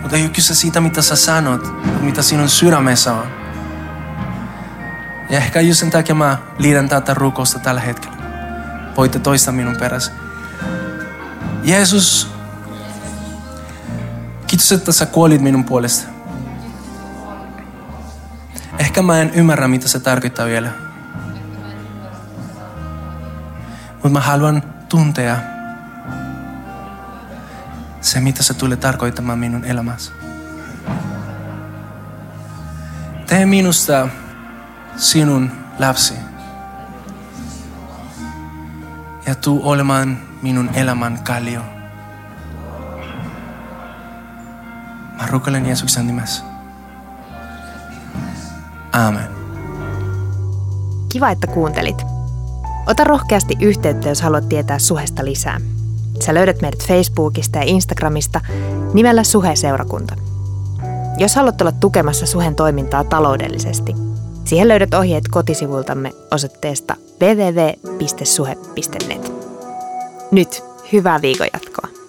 Mutta 0.03 0.17
ei 0.17 0.23
ole 0.23 0.31
kyse 0.31 0.55
siitä, 0.55 0.81
mitä 0.81 1.03
sä 1.03 1.17
sanot, 1.17 1.75
mitä 2.01 2.23
sinun 2.23 2.49
sydämessä 2.49 3.13
on. 3.13 3.44
Ja 5.31 5.37
ehkä 5.39 5.61
just 5.61 5.81
sen 5.81 5.91
takia 5.91 6.15
mä 6.15 6.39
liitän 6.59 6.89
tätä 6.89 7.15
rukousta 7.15 7.59
tällä 7.59 7.81
hetkellä. 7.81 8.17
Voitte 8.97 9.19
toista 9.19 9.53
minun 9.53 9.77
perässä. 9.77 10.13
Jeesus, 11.63 12.31
kiitos, 14.47 14.73
että 14.73 14.93
sä 14.93 15.07
kuolit 15.07 15.41
minun 15.41 15.65
puolesta. 15.65 16.09
Ehkä 18.79 19.03
mä 19.03 19.21
en 19.21 19.31
ymmärrä, 19.35 19.69
mitä 19.69 19.89
se 19.89 20.01
tarkoittaa 20.01 20.47
vielä. 20.47 20.71
Mutta 23.93 24.09
mä 24.09 24.21
haluan 24.21 24.63
tuntea 24.89 25.37
se, 28.01 28.21
mitä 28.21 28.43
se 28.43 28.55
tulee 28.55 28.77
tarkoittamaan 28.77 29.39
minun 29.39 29.65
elämässä. 29.65 30.13
Tee 33.27 33.47
minusta 33.47 34.09
sinun 34.97 35.51
lapsi. 35.79 36.15
Ja 39.27 39.35
tuu 39.35 39.61
olemaan 39.65 40.19
minun 40.43 40.71
elämän 40.75 41.19
kallio. 41.25 41.61
Mä 45.17 45.27
rukoilen 45.31 45.67
Jeesuksen 45.67 46.07
nimessä. 46.07 46.45
Aamen. 48.93 49.29
Kiva, 51.09 51.31
että 51.31 51.47
kuuntelit. 51.47 52.03
Ota 52.87 53.05
rohkeasti 53.05 53.55
yhteyttä, 53.61 54.09
jos 54.09 54.23
haluat 54.23 54.49
tietää 54.49 54.79
suhesta 54.79 55.25
lisää. 55.25 55.61
Sä 56.25 56.35
löydät 56.35 56.61
meidät 56.63 56.87
Facebookista 56.87 57.59
ja 57.59 57.65
Instagramista 57.65 58.41
nimellä 58.95 59.25
Suhe-seurakunta. 59.25 60.15
Jos 61.19 61.37
haluat 61.37 61.61
olla 61.61 61.73
tukemassa 61.73 62.27
Suhen 62.27 62.55
toimintaa 62.55 63.05
taloudellisesti, 63.05 63.95
siihen 64.45 64.69
löydät 64.69 64.95
ohjeet 64.95 65.25
kotisivuiltamme 65.31 66.13
osoitteesta 66.31 66.97
www.suhe.net. 67.23 68.53
Nyt 70.31 70.65
hyvää 70.93 71.23
viikon 71.23 71.49
jatkoa. 71.53 72.04